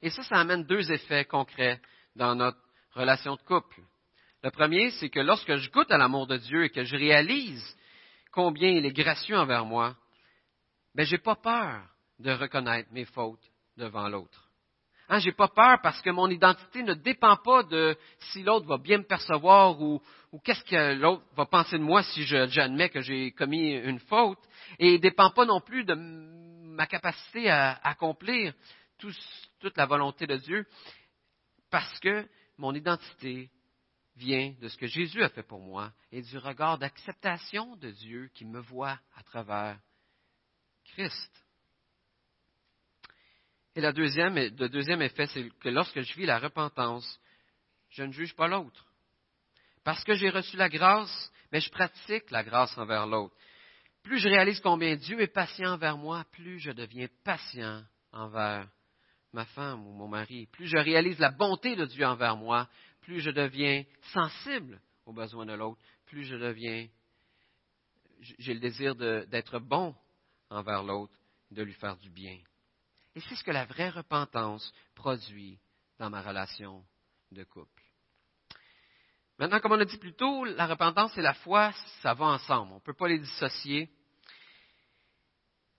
Et 0.00 0.10
ça, 0.10 0.22
ça 0.22 0.36
amène 0.36 0.64
deux 0.64 0.90
effets 0.92 1.24
concrets 1.24 1.80
dans 2.14 2.34
notre 2.34 2.60
relation 2.92 3.36
de 3.36 3.42
couple. 3.42 3.82
Le 4.42 4.50
premier, 4.50 4.90
c'est 4.92 5.08
que 5.08 5.20
lorsque 5.20 5.56
je 5.56 5.70
goûte 5.70 5.90
à 5.90 5.98
l'amour 5.98 6.26
de 6.26 6.36
Dieu 6.36 6.64
et 6.64 6.70
que 6.70 6.84
je 6.84 6.96
réalise 6.96 7.76
combien 8.30 8.68
il 8.68 8.84
est 8.84 8.92
gracieux 8.92 9.36
envers 9.36 9.64
moi, 9.64 9.96
ben, 10.94 11.06
j'ai 11.06 11.18
pas 11.18 11.36
peur 11.36 11.88
de 12.18 12.30
reconnaître 12.30 12.92
mes 12.92 13.06
fautes 13.06 13.50
devant 13.76 14.08
l'autre. 14.08 14.43
Hein, 15.08 15.18
j'ai 15.18 15.32
pas 15.32 15.48
peur 15.48 15.80
parce 15.82 16.00
que 16.00 16.10
mon 16.10 16.30
identité 16.30 16.82
ne 16.82 16.94
dépend 16.94 17.36
pas 17.36 17.62
de 17.62 17.96
si 18.32 18.42
l'autre 18.42 18.66
va 18.66 18.78
bien 18.78 18.98
me 18.98 19.04
percevoir 19.04 19.80
ou, 19.80 20.00
qu'est-ce 20.42 20.64
que 20.64 20.94
l'autre 20.94 21.24
va 21.36 21.44
penser 21.44 21.78
de 21.78 21.82
moi 21.82 22.02
si 22.02 22.22
j'admets 22.24 22.88
que 22.88 23.00
j'ai 23.00 23.32
commis 23.32 23.74
une 23.74 24.00
faute. 24.00 24.38
Et 24.78 24.92
ne 24.92 24.98
dépend 24.98 25.30
pas 25.30 25.44
non 25.44 25.60
plus 25.60 25.84
de 25.84 25.94
ma 25.94 26.86
capacité 26.86 27.50
à 27.50 27.78
accomplir 27.82 28.54
toute 28.98 29.76
la 29.76 29.84
volonté 29.84 30.26
de 30.26 30.36
Dieu 30.36 30.66
parce 31.70 31.98
que 32.00 32.26
mon 32.56 32.74
identité 32.74 33.50
vient 34.16 34.54
de 34.60 34.68
ce 34.68 34.76
que 34.78 34.86
Jésus 34.86 35.22
a 35.22 35.28
fait 35.28 35.42
pour 35.42 35.60
moi 35.60 35.92
et 36.12 36.22
du 36.22 36.38
regard 36.38 36.78
d'acceptation 36.78 37.76
de 37.76 37.90
Dieu 37.90 38.30
qui 38.32 38.44
me 38.44 38.60
voit 38.60 38.98
à 39.16 39.22
travers 39.22 39.78
Christ. 40.84 41.43
Et 43.76 43.80
le 43.80 43.92
deuxième, 43.92 44.34
le 44.36 44.68
deuxième 44.68 45.02
effet, 45.02 45.26
c'est 45.26 45.48
que 45.60 45.68
lorsque 45.68 46.00
je 46.00 46.14
vis 46.14 46.26
la 46.26 46.38
repentance, 46.38 47.20
je 47.90 48.02
ne 48.02 48.12
juge 48.12 48.34
pas 48.34 48.46
l'autre. 48.46 48.86
Parce 49.82 50.02
que 50.04 50.14
j'ai 50.14 50.30
reçu 50.30 50.56
la 50.56 50.68
grâce, 50.68 51.32
mais 51.52 51.60
je 51.60 51.70
pratique 51.70 52.30
la 52.30 52.42
grâce 52.42 52.76
envers 52.78 53.06
l'autre. 53.06 53.34
Plus 54.02 54.18
je 54.18 54.28
réalise 54.28 54.60
combien 54.60 54.96
Dieu 54.96 55.20
est 55.20 55.28
patient 55.28 55.72
envers 55.72 55.96
moi, 55.96 56.24
plus 56.32 56.58
je 56.58 56.70
deviens 56.70 57.08
patient 57.24 57.82
envers 58.12 58.68
ma 59.32 59.44
femme 59.46 59.86
ou 59.86 59.92
mon 59.92 60.08
mari. 60.08 60.46
Plus 60.46 60.66
je 60.66 60.76
réalise 60.76 61.18
la 61.18 61.30
bonté 61.30 61.74
de 61.74 61.84
Dieu 61.86 62.06
envers 62.06 62.36
moi, 62.36 62.68
plus 63.00 63.20
je 63.20 63.30
deviens 63.30 63.84
sensible 64.12 64.80
aux 65.06 65.12
besoins 65.12 65.46
de 65.46 65.52
l'autre, 65.52 65.80
plus 66.06 66.24
je 66.24 66.36
deviens, 66.36 66.86
j'ai 68.38 68.54
le 68.54 68.60
désir 68.60 68.94
d'être 68.94 69.58
bon 69.58 69.94
envers 70.50 70.82
l'autre, 70.82 71.14
de 71.50 71.62
lui 71.62 71.74
faire 71.74 71.96
du 71.96 72.10
bien. 72.10 72.38
Et 73.14 73.20
c'est 73.20 73.36
ce 73.36 73.44
que 73.44 73.50
la 73.50 73.64
vraie 73.64 73.90
repentance 73.90 74.72
produit 74.94 75.58
dans 75.98 76.10
ma 76.10 76.20
relation 76.20 76.84
de 77.30 77.44
couple. 77.44 77.82
Maintenant, 79.38 79.60
comme 79.60 79.72
on 79.72 79.80
a 79.80 79.84
dit 79.84 79.98
plus 79.98 80.14
tôt, 80.14 80.44
la 80.44 80.66
repentance 80.66 81.16
et 81.18 81.22
la 81.22 81.34
foi, 81.34 81.72
ça 82.02 82.14
va 82.14 82.26
ensemble. 82.26 82.72
On 82.72 82.76
ne 82.76 82.80
peut 82.80 82.94
pas 82.94 83.08
les 83.08 83.18
dissocier. 83.18 83.90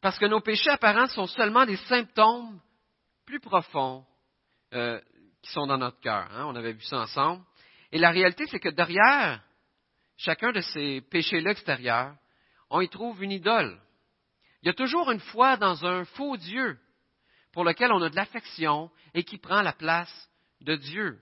Parce 0.01 0.19
que 0.19 0.25
nos 0.25 0.41
péchés 0.41 0.69
apparents 0.69 1.07
sont 1.07 1.27
seulement 1.27 1.65
des 1.65 1.77
symptômes 1.77 2.59
plus 3.25 3.39
profonds 3.39 4.05
euh, 4.73 4.99
qui 5.41 5.51
sont 5.51 5.67
dans 5.67 5.77
notre 5.77 5.99
cœur. 5.99 6.27
Hein. 6.31 6.45
On 6.47 6.55
avait 6.55 6.73
vu 6.73 6.81
ça 6.81 6.99
ensemble. 6.99 7.43
Et 7.91 7.97
la 7.97 8.11
réalité, 8.11 8.45
c'est 8.47 8.59
que 8.59 8.69
derrière 8.69 9.41
chacun 10.17 10.51
de 10.51 10.61
ces 10.61 11.01
péchés-là 11.01 11.51
extérieurs, 11.51 12.15
on 12.69 12.81
y 12.81 12.89
trouve 12.89 13.23
une 13.23 13.31
idole. 13.31 13.79
Il 14.61 14.67
y 14.67 14.69
a 14.69 14.73
toujours 14.73 15.11
une 15.11 15.19
foi 15.19 15.57
dans 15.57 15.85
un 15.85 16.05
faux 16.05 16.37
Dieu 16.37 16.77
pour 17.55 17.63
lequel 17.63 17.93
on 17.93 18.01
a 18.01 18.09
de 18.09 18.17
l'affection 18.17 18.91
et 19.13 19.23
qui 19.23 19.37
prend 19.37 19.61
la 19.61 19.71
place 19.71 20.29
de 20.59 20.75
Dieu. 20.75 21.21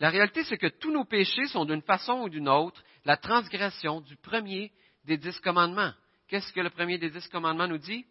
La 0.00 0.10
réalité, 0.10 0.42
c'est 0.42 0.58
que 0.58 0.66
tous 0.66 0.90
nos 0.90 1.04
péchés 1.04 1.46
sont 1.46 1.64
d'une 1.64 1.82
façon 1.82 2.22
ou 2.22 2.28
d'une 2.28 2.48
autre 2.48 2.82
la 3.04 3.16
transgression 3.16 4.00
du 4.00 4.16
premier 4.16 4.72
des 5.04 5.16
dix 5.16 5.38
commandements. 5.38 5.92
Qu'est-ce 6.26 6.52
que 6.52 6.60
le 6.60 6.70
premier 6.70 6.98
des 6.98 7.10
dix 7.10 7.28
commandements 7.28 7.68
nous 7.68 7.78
dit? 7.78 8.04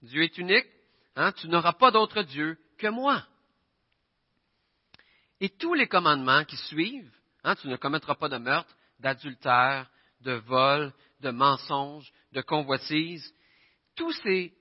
Dieu 0.00 0.22
est 0.22 0.38
unique, 0.38 0.66
hein? 1.16 1.32
tu 1.32 1.46
n'auras 1.46 1.74
pas 1.74 1.90
d'autre 1.90 2.22
Dieu 2.22 2.58
que 2.78 2.86
moi. 2.86 3.22
Et 5.40 5.50
tous 5.50 5.74
les 5.74 5.88
commandements 5.88 6.46
qui 6.46 6.56
suivent, 6.56 7.12
hein, 7.44 7.54
tu 7.56 7.68
ne 7.68 7.76
commettras 7.76 8.14
pas 8.14 8.30
de 8.30 8.38
meurtre, 8.38 8.74
d'adultère, 8.98 9.90
de 10.22 10.32
vol, 10.32 10.94
de 11.20 11.30
mensonge, 11.30 12.10
de 12.32 12.40
convoitise, 12.40 13.34
tous 13.94 14.12
ces 14.22 14.54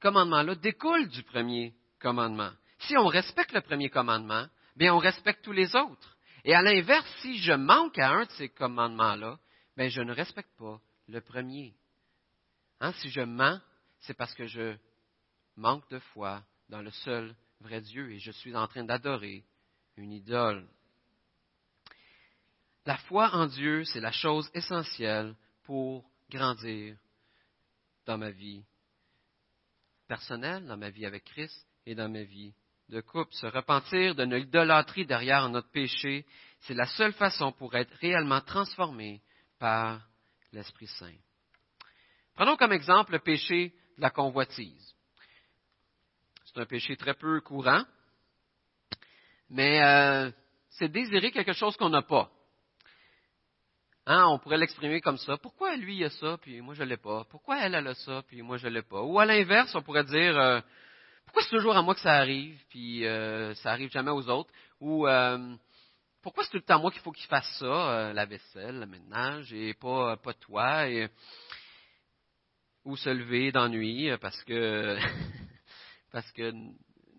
commandements-là 0.00 0.54
découlent 0.56 1.08
du 1.08 1.22
premier 1.22 1.74
commandement. 2.00 2.50
Si 2.80 2.96
on 2.96 3.06
respecte 3.06 3.52
le 3.52 3.60
premier 3.60 3.88
commandement, 3.88 4.46
bien 4.76 4.94
on 4.94 4.98
respecte 4.98 5.44
tous 5.44 5.52
les 5.52 5.74
autres. 5.76 6.16
Et 6.44 6.54
à 6.54 6.62
l'inverse, 6.62 7.08
si 7.20 7.38
je 7.38 7.52
manque 7.52 7.98
à 7.98 8.10
un 8.10 8.24
de 8.24 8.30
ces 8.32 8.48
commandements-là, 8.48 9.38
bien 9.76 9.88
je 9.88 10.02
ne 10.02 10.12
respecte 10.12 10.50
pas 10.58 10.80
le 11.08 11.20
premier. 11.20 11.74
Hein, 12.80 12.92
si 12.94 13.10
je 13.10 13.20
mens, 13.20 13.60
c'est 14.00 14.14
parce 14.14 14.34
que 14.34 14.46
je 14.46 14.76
manque 15.56 15.88
de 15.90 16.00
foi 16.00 16.42
dans 16.68 16.82
le 16.82 16.90
seul 16.90 17.34
vrai 17.60 17.80
Dieu 17.80 18.10
et 18.10 18.18
je 18.18 18.32
suis 18.32 18.56
en 18.56 18.66
train 18.66 18.84
d'adorer 18.84 19.44
une 19.96 20.12
idole. 20.12 20.66
La 22.84 22.96
foi 22.96 23.30
en 23.32 23.46
Dieu, 23.46 23.84
c'est 23.84 24.00
la 24.00 24.10
chose 24.10 24.50
essentielle 24.54 25.36
pour 25.72 26.04
grandir 26.28 26.98
dans 28.04 28.18
ma 28.18 28.30
vie 28.30 28.62
personnelle, 30.06 30.66
dans 30.66 30.76
ma 30.76 30.90
vie 30.90 31.06
avec 31.06 31.24
Christ 31.24 31.66
et 31.86 31.94
dans 31.94 32.10
ma 32.10 32.24
vie 32.24 32.52
de 32.90 33.00
couple. 33.00 33.32
Se 33.32 33.46
repentir 33.46 34.14
de 34.14 34.26
notre 34.26 34.44
idolâtrie 34.44 35.06
derrière 35.06 35.48
notre 35.48 35.70
péché, 35.70 36.26
c'est 36.60 36.74
la 36.74 36.84
seule 36.84 37.14
façon 37.14 37.52
pour 37.52 37.74
être 37.74 37.90
réellement 38.02 38.42
transformé 38.42 39.22
par 39.58 40.06
l'Esprit 40.52 40.88
Saint. 40.88 41.16
Prenons 42.34 42.58
comme 42.58 42.72
exemple 42.72 43.12
le 43.12 43.20
péché 43.20 43.72
de 43.96 44.02
la 44.02 44.10
convoitise. 44.10 44.94
C'est 46.44 46.60
un 46.60 46.66
péché 46.66 46.98
très 46.98 47.14
peu 47.14 47.40
courant, 47.40 47.82
mais 49.48 49.82
euh, 49.82 50.30
c'est 50.68 50.92
désirer 50.92 51.30
quelque 51.30 51.54
chose 51.54 51.78
qu'on 51.78 51.88
n'a 51.88 52.02
pas. 52.02 52.30
Hein, 54.04 54.26
on 54.26 54.38
pourrait 54.40 54.58
l'exprimer 54.58 55.00
comme 55.00 55.16
ça. 55.16 55.36
Pourquoi 55.36 55.76
lui 55.76 55.98
il 55.98 56.04
a 56.04 56.10
ça, 56.10 56.36
puis 56.38 56.60
moi 56.60 56.74
je 56.74 56.82
l'ai 56.82 56.96
pas? 56.96 57.24
Pourquoi 57.30 57.60
elle, 57.60 57.74
a 57.76 57.94
ça, 57.94 58.22
puis 58.26 58.42
moi 58.42 58.56
je 58.56 58.66
l'ai 58.66 58.82
pas? 58.82 59.00
Ou 59.00 59.20
à 59.20 59.24
l'inverse, 59.24 59.72
on 59.76 59.82
pourrait 59.82 60.02
dire 60.02 60.36
euh, 60.36 60.60
pourquoi 61.24 61.42
c'est 61.42 61.56
toujours 61.56 61.76
à 61.76 61.82
moi 61.82 61.94
que 61.94 62.00
ça 62.00 62.14
arrive, 62.14 62.60
puis 62.68 63.06
euh, 63.06 63.54
ça 63.54 63.70
arrive 63.70 63.92
jamais 63.92 64.10
aux 64.10 64.28
autres? 64.28 64.52
Ou 64.80 65.06
euh, 65.06 65.54
pourquoi 66.20 66.42
c'est 66.42 66.50
tout 66.50 66.56
le 66.56 66.64
temps 66.64 66.80
moi 66.80 66.90
qu'il 66.90 67.00
faut 67.00 67.12
qu'il 67.12 67.28
fasse 67.28 67.48
ça, 67.60 68.12
la 68.12 68.26
vaisselle, 68.26 68.80
le 68.80 68.86
ménage, 68.86 69.52
et 69.52 69.72
pas, 69.74 70.16
pas 70.16 70.34
toi? 70.34 70.88
Et, 70.88 71.08
ou 72.84 72.96
se 72.96 73.10
lever 73.10 73.52
d'ennui 73.52 74.10
parce 74.20 74.42
que 74.42 74.98
parce 76.10 76.30
que 76.32 76.52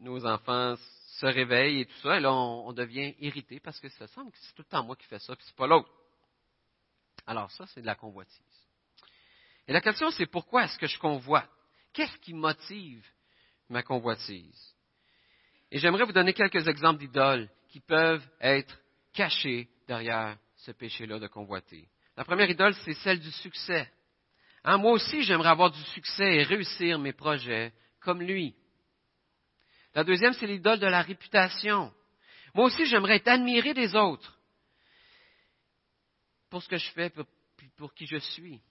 nos 0.01 0.25
enfants 0.25 0.75
se 1.19 1.25
réveillent 1.27 1.81
et 1.81 1.85
tout 1.85 1.99
ça, 2.01 2.17
et 2.17 2.19
là 2.19 2.33
on, 2.33 2.67
on 2.67 2.73
devient 2.73 3.15
irrité 3.19 3.61
parce 3.61 3.79
que 3.79 3.87
ça 3.87 4.07
semble 4.07 4.31
que 4.31 4.37
c'est 4.41 4.53
tout 4.53 4.63
le 4.63 4.69
temps 4.69 4.83
moi 4.83 4.97
qui 4.97 5.05
fais 5.05 5.19
ça, 5.19 5.33
puis 5.33 5.45
c'est 5.47 5.55
pas 5.55 5.67
l'autre. 5.67 5.89
Alors 7.25 7.51
ça, 7.51 7.65
c'est 7.67 7.81
de 7.81 7.85
la 7.85 7.95
convoitise. 7.95 8.37
Et 9.67 9.73
la 9.73 9.81
question, 9.81 10.11
c'est 10.11 10.25
pourquoi 10.25 10.65
est-ce 10.65 10.77
que 10.77 10.87
je 10.87 10.99
convoite? 10.99 11.49
Qu'est-ce 11.93 12.17
qui 12.17 12.33
motive 12.33 13.05
ma 13.69 13.83
convoitise? 13.83 14.75
Et 15.71 15.79
j'aimerais 15.79 16.03
vous 16.03 16.11
donner 16.11 16.33
quelques 16.33 16.67
exemples 16.67 16.99
d'idoles 16.99 17.49
qui 17.69 17.79
peuvent 17.79 18.25
être 18.41 18.77
cachés 19.13 19.69
derrière 19.87 20.37
ce 20.57 20.71
péché-là 20.71 21.19
de 21.19 21.27
convoiter. 21.27 21.87
La 22.15 22.25
première 22.25 22.49
idole, 22.49 22.75
c'est 22.85 22.93
celle 22.93 23.19
du 23.19 23.31
succès. 23.31 23.91
Hein, 24.63 24.77
moi 24.77 24.91
aussi, 24.91 25.23
j'aimerais 25.23 25.49
avoir 25.49 25.71
du 25.71 25.81
succès 25.81 26.35
et 26.35 26.43
réussir 26.43 26.99
mes 26.99 27.13
projets 27.13 27.73
comme 28.01 28.21
lui. 28.21 28.55
La 29.95 30.03
deuxième, 30.03 30.33
c'est 30.33 30.47
l'idole 30.47 30.79
de 30.79 30.87
la 30.87 31.01
réputation. 31.01 31.93
Moi 32.53 32.65
aussi, 32.65 32.85
j'aimerais 32.85 33.17
être 33.17 33.27
admiré 33.27 33.73
des 33.73 33.95
autres 33.95 34.39
pour 36.53 36.61
ce 36.61 36.69
que 36.69 36.77
je 36.77 36.91
fais, 36.91 37.09
pour, 37.09 37.25
pour 37.77 37.95
qui 37.95 38.05
je 38.05 38.17
suis. 38.17 38.61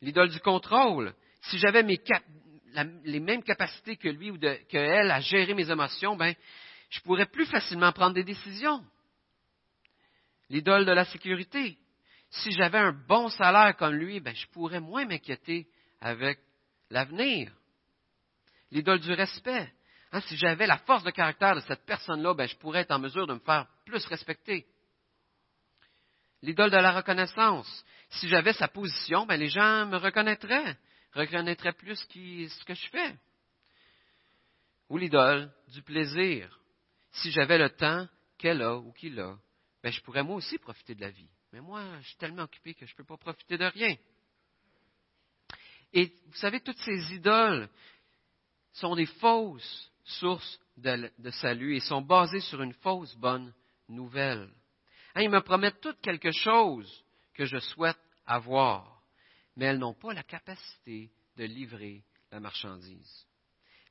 L'idole 0.00 0.30
du 0.30 0.40
contrôle. 0.40 1.14
Si 1.42 1.58
j'avais 1.58 1.84
les 3.04 3.20
mêmes 3.20 3.44
capacités 3.44 3.96
que 3.96 4.08
lui 4.08 4.32
ou 4.32 4.38
qu'elle 4.68 5.12
à 5.12 5.20
gérer 5.20 5.54
mes 5.54 5.70
émotions, 5.70 6.16
ben, 6.16 6.34
je 6.90 6.98
pourrais 7.02 7.26
plus 7.26 7.46
facilement 7.46 7.92
prendre 7.92 8.14
des 8.14 8.24
décisions. 8.24 8.84
L'idole 10.50 10.84
de 10.84 10.90
la 10.90 11.04
sécurité. 11.04 11.78
Si 12.30 12.50
j'avais 12.50 12.78
un 12.78 12.92
bon 12.92 13.28
salaire 13.28 13.76
comme 13.76 13.94
lui, 13.94 14.18
ben, 14.18 14.34
je 14.34 14.48
pourrais 14.48 14.80
moins 14.80 15.04
m'inquiéter 15.04 15.68
avec 16.00 16.40
l'avenir. 16.90 17.52
L'idole 18.72 18.98
du 18.98 19.12
respect. 19.12 19.72
Hein, 20.10 20.20
si 20.22 20.36
j'avais 20.36 20.66
la 20.66 20.78
force 20.78 21.04
de 21.04 21.12
caractère 21.12 21.54
de 21.54 21.60
cette 21.60 21.86
personne-là, 21.86 22.34
ben, 22.34 22.48
je 22.48 22.56
pourrais 22.56 22.80
être 22.80 22.90
en 22.90 22.98
mesure 22.98 23.28
de 23.28 23.34
me 23.34 23.38
faire 23.38 23.68
plus 23.84 24.04
respecter. 24.06 24.66
L'idole 26.42 26.70
de 26.70 26.76
la 26.76 26.92
reconnaissance. 26.92 27.84
Si 28.10 28.28
j'avais 28.28 28.52
sa 28.52 28.68
position, 28.68 29.26
ben, 29.26 29.38
les 29.38 29.48
gens 29.48 29.86
me 29.86 29.96
reconnaîtraient, 29.96 30.76
reconnaîtraient 31.12 31.72
plus 31.72 31.96
ce 31.96 32.64
que 32.64 32.74
je 32.74 32.88
fais. 32.88 33.16
Ou 34.88 34.98
l'idole 34.98 35.50
du 35.68 35.82
plaisir. 35.82 36.60
Si 37.10 37.30
j'avais 37.30 37.58
le 37.58 37.70
temps 37.70 38.06
qu'elle 38.38 38.62
a 38.62 38.76
ou 38.76 38.92
qu'il 38.92 39.18
a, 39.18 39.36
ben, 39.82 39.90
je 39.90 40.00
pourrais 40.02 40.22
moi 40.22 40.36
aussi 40.36 40.58
profiter 40.58 40.94
de 40.94 41.00
la 41.00 41.10
vie. 41.10 41.30
Mais 41.52 41.60
moi, 41.60 41.82
je 42.00 42.08
suis 42.08 42.16
tellement 42.16 42.42
occupé 42.42 42.74
que 42.74 42.86
je 42.86 42.92
ne 42.92 42.96
peux 42.96 43.04
pas 43.04 43.16
profiter 43.16 43.56
de 43.56 43.64
rien. 43.64 43.96
Et 45.92 46.12
vous 46.26 46.36
savez, 46.36 46.60
toutes 46.60 46.78
ces 46.78 47.14
idoles 47.14 47.68
sont 48.72 48.94
des 48.94 49.06
fausses 49.06 49.90
sources 50.04 50.60
de, 50.76 51.30
salut 51.30 51.76
et 51.76 51.80
sont 51.80 52.02
basées 52.02 52.40
sur 52.40 52.62
une 52.62 52.74
fausse 52.74 53.14
bonne 53.16 53.52
nouvelle. 53.88 54.50
Hein, 55.16 55.22
ils 55.22 55.30
me 55.30 55.40
promettent 55.40 55.80
toutes 55.80 56.00
quelque 56.02 56.30
chose 56.30 57.04
que 57.32 57.46
je 57.46 57.56
souhaite 57.58 57.96
avoir, 58.26 59.00
mais 59.56 59.64
elles 59.64 59.78
n'ont 59.78 59.94
pas 59.94 60.12
la 60.12 60.22
capacité 60.22 61.10
de 61.38 61.44
livrer 61.44 62.02
la 62.30 62.38
marchandise. 62.38 63.26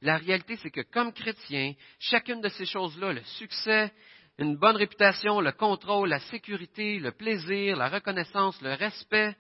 La 0.02 0.18
réalité, 0.18 0.56
c'est 0.58 0.70
que 0.70 0.82
comme 0.82 1.12
chrétien, 1.12 1.74
chacune 1.98 2.42
de 2.42 2.50
ces 2.50 2.68
choses-là, 2.68 3.14
le 3.14 3.24
succès, 3.24 3.92
une 4.38 4.58
bonne 4.58 4.76
réputation, 4.76 5.42
le 5.42 5.52
contrôle, 5.52 6.10
la 6.10 6.20
sécurité, 6.20 7.00
le 7.00 7.12
plaisir, 7.12 7.76
la 7.76 7.90
reconnaissance, 7.90 8.62
le 8.62 8.76
respect, 8.76 9.36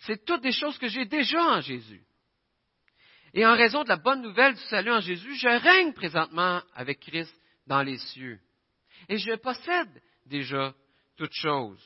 c'est 0.00 0.24
toutes 0.24 0.42
des 0.42 0.50
choses 0.50 0.76
que 0.78 0.88
j'ai 0.88 1.04
déjà 1.04 1.40
en 1.40 1.60
Jésus. 1.60 2.02
Et 3.32 3.46
en 3.46 3.54
raison 3.54 3.84
de 3.84 3.90
la 3.90 3.96
bonne 3.96 4.22
nouvelle 4.22 4.54
du 4.54 4.62
salut 4.62 4.90
en 4.90 5.00
Jésus, 5.00 5.36
je 5.36 5.46
règne 5.46 5.92
présentement 5.92 6.62
avec 6.74 6.98
Christ 6.98 7.32
dans 7.68 7.82
les 7.82 7.98
cieux. 7.98 8.40
Et 9.08 9.18
je 9.18 9.36
possède 9.36 10.02
déjà 10.26 10.74
toutes 11.16 11.34
choses. 11.34 11.82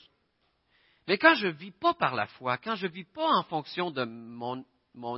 Mais 1.09 1.19
quand 1.19 1.35
je 1.35 1.47
ne 1.47 1.53
vis 1.53 1.73
pas 1.73 1.95
par 1.95 2.15
la 2.15 2.27
foi, 2.27 2.59
quand 2.59 2.75
je 2.75 2.87
ne 2.87 2.93
vis 2.93 3.05
pas 3.05 3.29
en 3.29 3.45
fonction 3.45 3.91
de 3.91 4.05
mon, 4.05 4.65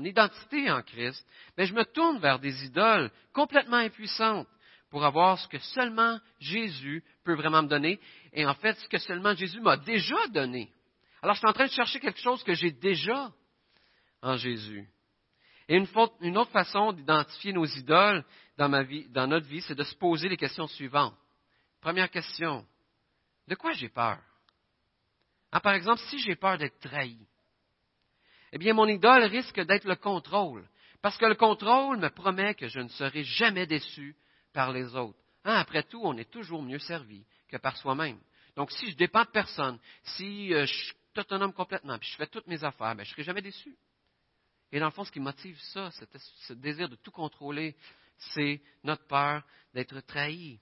identité 0.05 0.71
en 0.71 0.83
Christ, 0.83 1.27
ben, 1.57 1.66
je 1.66 1.73
me 1.73 1.85
tourne 1.85 2.18
vers 2.18 2.38
des 2.38 2.64
idoles 2.64 3.11
complètement 3.33 3.77
impuissantes 3.77 4.49
pour 4.90 5.05
avoir 5.05 5.38
ce 5.38 5.49
que 5.49 5.59
seulement 5.59 6.18
Jésus 6.40 7.05
peut 7.25 7.35
vraiment 7.35 7.62
me 7.62 7.68
donner, 7.68 8.01
et 8.33 8.47
en 8.47 8.55
fait 8.55 8.75
ce 8.79 8.88
que 8.88 8.99
seulement 8.99 9.35
Jésus 9.35 9.61
m'a 9.61 9.77
déjà 9.77 10.27
donné. 10.29 10.73
Alors 11.23 11.35
je 11.35 11.40
suis 11.40 11.49
en 11.49 11.53
train 11.53 11.66
de 11.66 11.73
chercher 11.73 12.01
quelque 12.01 12.21
chose 12.21 12.42
que 12.42 12.55
j'ai 12.55 12.71
déjà 12.71 13.31
en 14.23 14.37
Jésus. 14.37 14.88
Et 15.68 15.77
une, 15.77 16.38
autre 16.38 16.51
façon 16.51 16.92
d'identifier 16.92 17.53
nos 17.53 17.66
idoles 17.66 18.25
dans 18.57 19.27
notre 19.29 19.47
vie, 19.47 19.61
c'est 19.62 19.75
de 19.75 19.85
se 19.85 19.94
poser 19.97 20.29
les 20.29 20.38
questions 20.38 20.66
suivantes. 20.66 21.14
Première 21.83 22.11
question, 22.11 22.66
de 23.49 23.55
quoi 23.55 23.73
j'ai 23.73 23.89
peur? 23.89 24.19
Ah, 25.51 25.61
par 25.61 25.75
exemple, 25.75 26.01
si 26.09 26.19
j'ai 26.19 26.37
peur 26.37 26.59
d'être 26.59 26.79
trahi, 26.79 27.19
eh 28.53 28.59
bien, 28.59 28.75
mon 28.75 28.87
idole 28.87 29.25
risque 29.25 29.61
d'être 29.61 29.85
le 29.85 29.97
contrôle, 29.97 30.69
parce 31.01 31.17
que 31.17 31.27
le 31.27 31.35
contrôle 31.35 31.99
me 31.99 32.11
promet 32.11 32.55
que 32.55 32.69
je 32.69 32.81
ne 32.81 32.89
serai 32.89 33.25
jamais 33.25 33.67
déçu 33.67 34.17
par 34.53 34.73
les 34.73 34.95
autres. 34.95 35.19
Hein, 35.45 35.55
après 35.55 35.83
tout, 35.83 36.01
on 36.03 36.17
est 36.17 36.31
toujours 36.31 36.63
mieux 36.63 36.79
servi 36.79 37.25
que 37.49 37.57
par 37.57 37.77
soi-même. 37.77 38.21
Donc, 38.57 38.71
si 38.73 38.91
je 38.91 38.97
dépends 38.97 39.25
de 39.25 39.31
personne, 39.31 39.79
si 40.03 40.53
euh, 40.53 40.67
je 40.67 40.75
suis 40.75 40.95
autonome 41.17 41.53
complètement, 41.53 41.99
puis 41.99 42.09
je 42.11 42.17
fais 42.17 42.27
toutes 42.27 42.47
mes 42.47 42.63
affaires, 42.65 42.95
ben, 42.95 43.05
je 43.05 43.11
ne 43.11 43.15
serai 43.15 43.23
jamais 43.23 43.43
déçu. 43.43 43.77
Et 44.71 44.79
dans 44.79 44.87
le 44.87 44.93
fond, 44.93 45.05
ce 45.05 45.13
qui 45.13 45.21
motive 45.21 45.59
ça, 45.73 45.91
ce 46.47 46.53
désir 46.53 46.89
de 46.89 46.97
tout 46.97 47.11
contrôler, 47.11 47.75
c'est 48.35 48.61
notre 48.85 49.07
peur 49.07 49.43
d'être 49.73 50.01
trahi. 50.01 50.61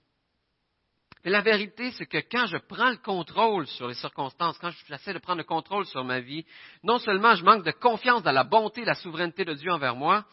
Mais 1.27 1.33
la 1.33 1.43
vérité, 1.43 1.91
c'est 1.91 2.07
que 2.07 2.19
quand 2.31 2.47
je 2.47 2.57
prends 2.57 2.91
le 2.91 2.99
contrôle 2.99 3.67
sur 3.67 3.89
les 3.89 3.95
circonstances, 3.95 4.57
quand 4.59 4.71
j'essaie 4.87 5.13
de 5.13 5.19
prendre 5.19 5.39
le 5.39 5.45
contrôle 5.45 5.85
sur 5.85 6.05
ma 6.05 6.21
vie, 6.21 6.47
non 6.85 7.01
seulement 7.01 7.35
je 7.35 7.43
manque 7.43 7.65
de 7.65 7.73
confiance 7.73 8.23
dans 8.23 8.31
la 8.31 8.45
bonté 8.45 8.83
et 8.83 8.85
la 8.85 8.95
souveraineté 8.95 9.45
de 9.45 9.55
Dieu 9.55 9.73
envers 9.73 9.97
moi, 9.97 10.25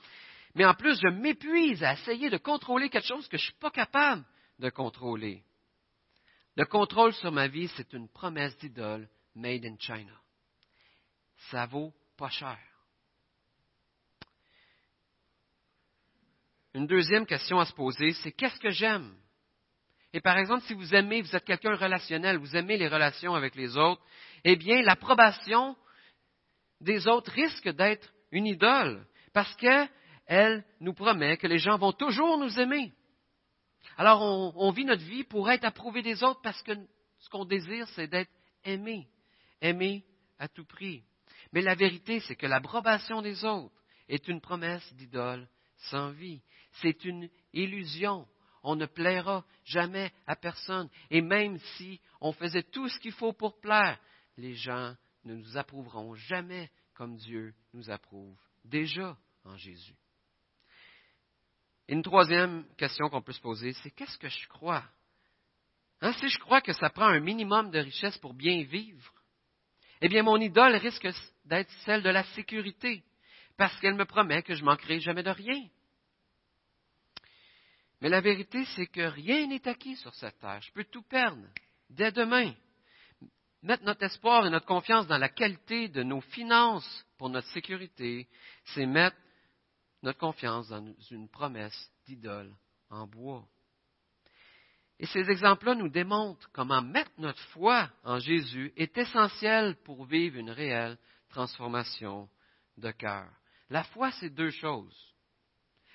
mais 0.54 0.66
en 0.66 0.76
plus 0.76 1.02
je 1.02 1.08
m'épuise 1.08 1.84
à 1.84 1.94
essayer 1.94 2.30
de 2.30 2.38
contrôler 2.38 2.92
quelque 2.92 3.08
chose 3.08 3.28
que 3.28 3.38
je 3.38 3.42
ne 3.42 3.46
suis 3.46 3.60
pas 3.60 3.72
capable 3.72 4.24
de 4.60 4.70
contrôler. 4.70 5.44
Le 6.56 6.66
contrôle 6.66 7.14
sur 7.14 7.32
ma 7.32 7.48
vie, 7.48 7.70
c'est 7.70 7.92
une 7.94 8.08
promesse 8.08 8.56
d'idole 8.60 9.10
made 9.34 9.66
in 9.66 9.78
China. 9.80 10.14
Ça 11.50 11.66
vaut 11.66 11.92
pas 12.16 12.30
cher. 12.30 12.60
Une 16.76 16.86
deuxième 16.86 17.26
question 17.26 17.60
à 17.60 17.66
se 17.66 17.74
poser, 17.74 18.14
c'est 18.14 18.32
qu'est-ce 18.32 18.60
que 18.60 18.70
j'aime? 18.70 19.16
Et 20.14 20.22
par 20.22 20.38
exemple, 20.38 20.64
si 20.66 20.74
vous 20.74 20.94
aimez, 20.94 21.22
vous 21.22 21.36
êtes 21.36 21.44
quelqu'un 21.44 21.76
relationnel, 21.76 22.38
vous 22.38 22.56
aimez 22.56 22.78
les 22.78 22.88
relations 22.88 23.34
avec 23.34 23.56
les 23.56 23.76
autres, 23.78 24.02
eh 24.44 24.56
bien, 24.56 24.82
l'approbation 24.84 25.76
des 26.82 27.08
autres 27.08 27.32
risque 27.32 27.70
d'être 27.70 28.14
une 28.32 28.46
idole, 28.46 29.08
parce 29.34 29.56
qu'elle 29.56 30.64
nous 30.80 30.94
promet 30.94 31.38
que 31.38 31.48
les 31.48 31.58
gens 31.58 31.78
vont 31.78 31.94
toujours 31.94 32.38
nous 32.38 32.60
aimer. 32.60 32.92
Alors, 33.98 34.22
on, 34.22 34.54
on 34.56 34.72
vit 34.72 34.86
notre 34.86 35.04
vie 35.04 35.24
pour 35.24 35.50
être 35.50 35.66
approuvé 35.66 36.02
des 36.02 36.24
autres, 36.24 36.42
parce 36.42 36.62
que 36.62 36.74
ce 37.20 37.30
qu'on 37.30 37.46
désire, 37.46 37.88
c'est 37.90 38.08
d'être 38.08 38.32
aimé, 38.64 39.08
aimé 39.62 40.04
à 40.38 40.48
tout 40.48 40.66
prix. 40.66 41.04
Mais 41.54 41.62
la 41.62 41.76
vérité, 41.76 42.20
c'est 42.22 42.36
que 42.36 42.48
l'approbation 42.48 43.22
des 43.22 43.46
autres 43.46 43.74
est 44.10 44.28
une 44.28 44.42
promesse 44.42 44.94
d'idole 44.96 45.48
sans 45.90 46.12
vie. 46.12 46.42
C'est 46.82 47.06
une 47.06 47.30
illusion. 47.54 48.28
On 48.64 48.76
ne 48.76 48.86
plaira 48.86 49.46
jamais 49.66 50.12
à 50.26 50.36
personne. 50.36 50.90
Et 51.12 51.22
même 51.22 51.58
si 51.76 52.00
on 52.22 52.32
faisait 52.32 52.64
tout 52.64 52.88
ce 52.88 53.00
qu'il 53.00 53.12
faut 53.12 53.34
pour 53.34 53.60
plaire, 53.60 54.00
les 54.38 54.56
gens 54.56 54.96
ne 55.26 55.36
nous 55.36 55.58
approuveront 55.58 56.16
jamais 56.16 56.70
comme 56.94 57.18
Dieu 57.18 57.54
nous 57.74 57.90
approuve 57.90 58.38
déjà 58.64 59.18
en 59.46 59.58
Jésus. 59.58 59.96
une 61.90 62.02
troisième 62.02 62.66
question 62.78 63.10
qu'on 63.10 63.22
peut 63.22 63.34
se 63.34 63.42
poser, 63.42 63.74
c'est 63.74 63.92
qu'est-ce 63.92 64.18
que 64.18 64.30
je 64.30 64.48
crois? 64.48 64.84
Hein, 66.02 66.14
Si 66.14 66.30
je 66.30 66.40
crois 66.40 66.62
que 66.62 66.74
ça 66.74 66.90
prend 66.90 67.08
un 67.08 67.20
minimum 67.20 67.72
de 67.72 67.80
richesse 67.80 68.18
pour 68.20 68.34
bien 68.34 68.64
vivre, 68.64 69.14
eh 70.02 70.08
bien 70.08 70.24
mon 70.24 70.38
idole 70.38 70.76
risque 70.76 71.08
d'être 71.46 71.72
celle 71.86 72.04
de 72.04 72.10
la 72.10 72.24
sécurité, 72.36 73.04
parce 73.58 73.78
qu'elle 73.80 73.96
me 73.96 74.06
promet 74.06 74.44
que 74.44 74.56
je 74.56 74.64
manquerai 74.64 75.00
jamais 75.00 75.24
de 75.24 75.30
rien. 75.30 75.68
Mais 78.04 78.10
la 78.10 78.20
vérité, 78.20 78.66
c'est 78.76 78.88
que 78.88 79.00
rien 79.00 79.48
n'est 79.48 79.66
acquis 79.66 79.96
sur 79.96 80.14
cette 80.14 80.38
terre. 80.40 80.60
Je 80.62 80.74
peux 80.74 80.84
tout 80.84 81.04
perdre 81.04 81.42
dès 81.90 82.12
demain. 82.12 82.54
Mettre 83.62 83.86
notre 83.86 84.04
espoir 84.04 84.46
et 84.46 84.50
notre 84.50 84.66
confiance 84.66 85.08
dans 85.08 85.18
la 85.18 85.30
qualité 85.30 85.88
de 85.88 86.04
nos 86.04 86.20
finances 86.20 87.06
pour 87.18 87.30
notre 87.30 87.48
sécurité, 87.52 88.28
c'est 88.66 88.86
mettre 88.86 89.16
notre 90.02 90.20
confiance 90.20 90.68
dans 90.68 90.94
une 91.12 91.30
promesse 91.30 91.90
d'idole 92.06 92.54
en 92.90 93.08
bois. 93.08 93.48
Et 95.00 95.06
ces 95.06 95.30
exemples-là 95.30 95.76
nous 95.76 95.88
démontrent 95.88 96.50
comment 96.52 96.82
mettre 96.82 97.12
notre 97.20 97.42
foi 97.52 97.90
en 98.04 98.20
Jésus 98.20 98.74
est 98.76 98.98
essentiel 98.98 99.78
pour 99.86 100.04
vivre 100.04 100.38
une 100.38 100.52
réelle 100.52 100.98
transformation 101.30 102.28
de 102.76 102.92
cœur. 102.92 103.32
La 103.70 103.86
foi, 103.86 104.12
c'est 104.12 104.30
deux 104.30 104.52
choses 104.52 105.13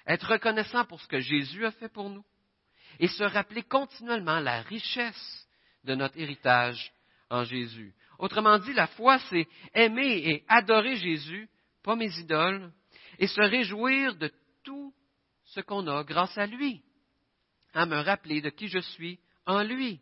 être 0.08 0.32
reconnaissant 0.32 0.84
pour 0.86 1.00
ce 1.00 1.06
que 1.06 1.20
Jésus 1.20 1.64
a 1.64 1.70
fait 1.70 1.88
pour 1.88 2.10
nous 2.10 2.24
et 2.98 3.08
se 3.08 3.22
rappeler 3.22 3.62
continuellement 3.62 4.40
la 4.40 4.62
richesse 4.62 5.48
de 5.84 5.94
notre 5.94 6.18
héritage 6.18 6.92
en 7.30 7.44
Jésus. 7.44 7.94
Autrement 8.18 8.58
dit, 8.58 8.72
la 8.72 8.88
foi, 8.88 9.18
c'est 9.30 9.46
aimer 9.74 10.22
et 10.28 10.44
adorer 10.48 10.96
Jésus, 10.96 11.48
pas 11.82 11.94
mes 11.94 12.12
idoles, 12.18 12.72
et 13.18 13.26
se 13.26 13.40
réjouir 13.40 14.16
de 14.16 14.32
tout 14.64 14.92
ce 15.44 15.60
qu'on 15.60 15.86
a 15.86 16.02
grâce 16.02 16.36
à 16.36 16.46
lui, 16.46 16.82
à 17.74 17.86
me 17.86 18.00
rappeler 18.00 18.40
de 18.40 18.50
qui 18.50 18.68
je 18.68 18.80
suis 18.80 19.20
en 19.46 19.62
lui. 19.62 20.00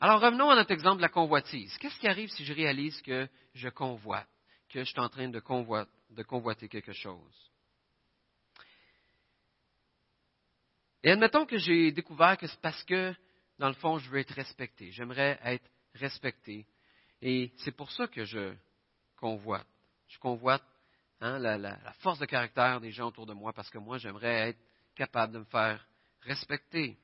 Alors 0.00 0.20
revenons 0.20 0.50
à 0.50 0.56
notre 0.56 0.72
exemple 0.72 0.96
de 0.96 1.02
la 1.02 1.08
convoitise. 1.08 1.76
Qu'est-ce 1.78 1.98
qui 2.00 2.08
arrive 2.08 2.28
si 2.30 2.44
je 2.44 2.52
réalise 2.52 3.00
que 3.02 3.28
je 3.54 3.68
convoite, 3.68 4.28
que 4.68 4.80
je 4.80 4.90
suis 4.90 4.98
en 4.98 5.08
train 5.08 5.28
de, 5.28 5.38
convoiter 5.38 6.68
quelque 6.68 6.92
chose? 6.92 7.51
Et 11.02 11.10
admettons 11.10 11.46
que 11.46 11.58
j'ai 11.58 11.90
découvert 11.90 12.36
que 12.36 12.46
c'est 12.46 12.60
parce 12.60 12.82
que, 12.84 13.14
dans 13.58 13.68
le 13.68 13.74
fond, 13.74 13.98
je 13.98 14.08
veux 14.08 14.18
être 14.18 14.34
respecté. 14.34 14.92
J'aimerais 14.92 15.38
être 15.44 15.68
respecté. 15.94 16.66
Et 17.20 17.52
c'est 17.58 17.72
pour 17.72 17.90
ça 17.90 18.06
que 18.06 18.24
je 18.24 18.54
convoite. 19.16 19.66
Je 20.08 20.18
convoite 20.18 20.62
hein, 21.20 21.38
la, 21.38 21.58
la, 21.58 21.76
force 22.00 22.18
de 22.18 22.26
caractère 22.26 22.80
des 22.80 22.90
gens 22.90 23.08
autour 23.08 23.26
de 23.26 23.32
moi 23.32 23.52
parce 23.52 23.70
que 23.70 23.78
moi, 23.78 23.98
j'aimerais 23.98 24.50
être 24.50 24.58
capable 24.94 25.32
de 25.32 25.38
me 25.40 25.44
faire 25.44 25.84
respecter. 26.22 26.96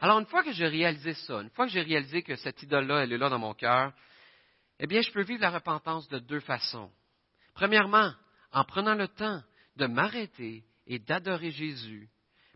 Alors, 0.00 0.18
une 0.18 0.26
fois 0.26 0.42
que 0.42 0.52
j'ai 0.52 0.66
réalisé 0.66 1.14
ça, 1.14 1.40
une 1.40 1.50
fois 1.50 1.66
que 1.66 1.72
j'ai 1.72 1.82
réalisé 1.82 2.22
que 2.22 2.36
cette 2.36 2.62
idole-là, 2.62 3.02
elle 3.02 3.12
est 3.12 3.18
là 3.18 3.28
dans 3.28 3.38
mon 3.38 3.54
cœur, 3.54 3.92
eh 4.78 4.86
bien, 4.86 5.02
je 5.02 5.10
peux 5.12 5.22
vivre 5.22 5.42
la 5.42 5.50
repentance 5.50 6.08
de 6.08 6.18
deux 6.18 6.40
façons. 6.40 6.90
Premièrement, 7.54 8.12
en 8.52 8.64
prenant 8.64 8.94
le 8.94 9.08
temps 9.08 9.42
de 9.76 9.86
m'arrêter 9.86 10.64
et 10.86 10.98
d'adorer 10.98 11.50
Jésus, 11.50 12.08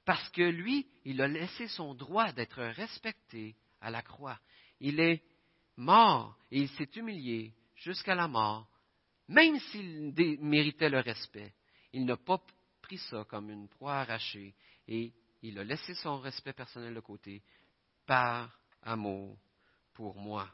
parce 0.05 0.29
que 0.31 0.43
lui, 0.43 0.87
il 1.05 1.21
a 1.21 1.29
laissé 1.29 1.69
son 1.69 1.95
droit 1.95 2.33
d'être 2.33 2.63
respecté 2.63 3.57
à 3.81 3.91
la 3.91 4.03
croix. 4.03 4.39
Il 4.81 5.01
est 5.01 5.23
mort 5.77 6.37
et 6.51 6.61
il 6.61 6.69
s'est 6.71 6.91
humilié 6.97 7.53
jusqu'à 7.77 8.15
la 8.15 8.29
mort, 8.29 8.69
même 9.29 9.59
s'il 9.59 10.13
méritait 10.41 10.91
le 10.91 11.01
respect. 11.01 11.55
Il 11.93 12.05
n'a 12.05 12.17
pas 12.17 12.41
pris 12.83 12.99
ça 12.99 13.25
comme 13.25 13.51
une 13.51 13.69
proie 13.69 13.97
arrachée 14.01 14.55
et 14.89 15.13
il 15.43 15.59
a 15.59 15.65
laissé 15.65 15.95
son 15.95 16.19
respect 16.21 16.53
personnel 16.53 16.95
de 16.95 17.01
côté 17.01 17.43
par 18.07 18.59
amour 18.83 19.39
pour 19.95 20.17
moi. 20.17 20.49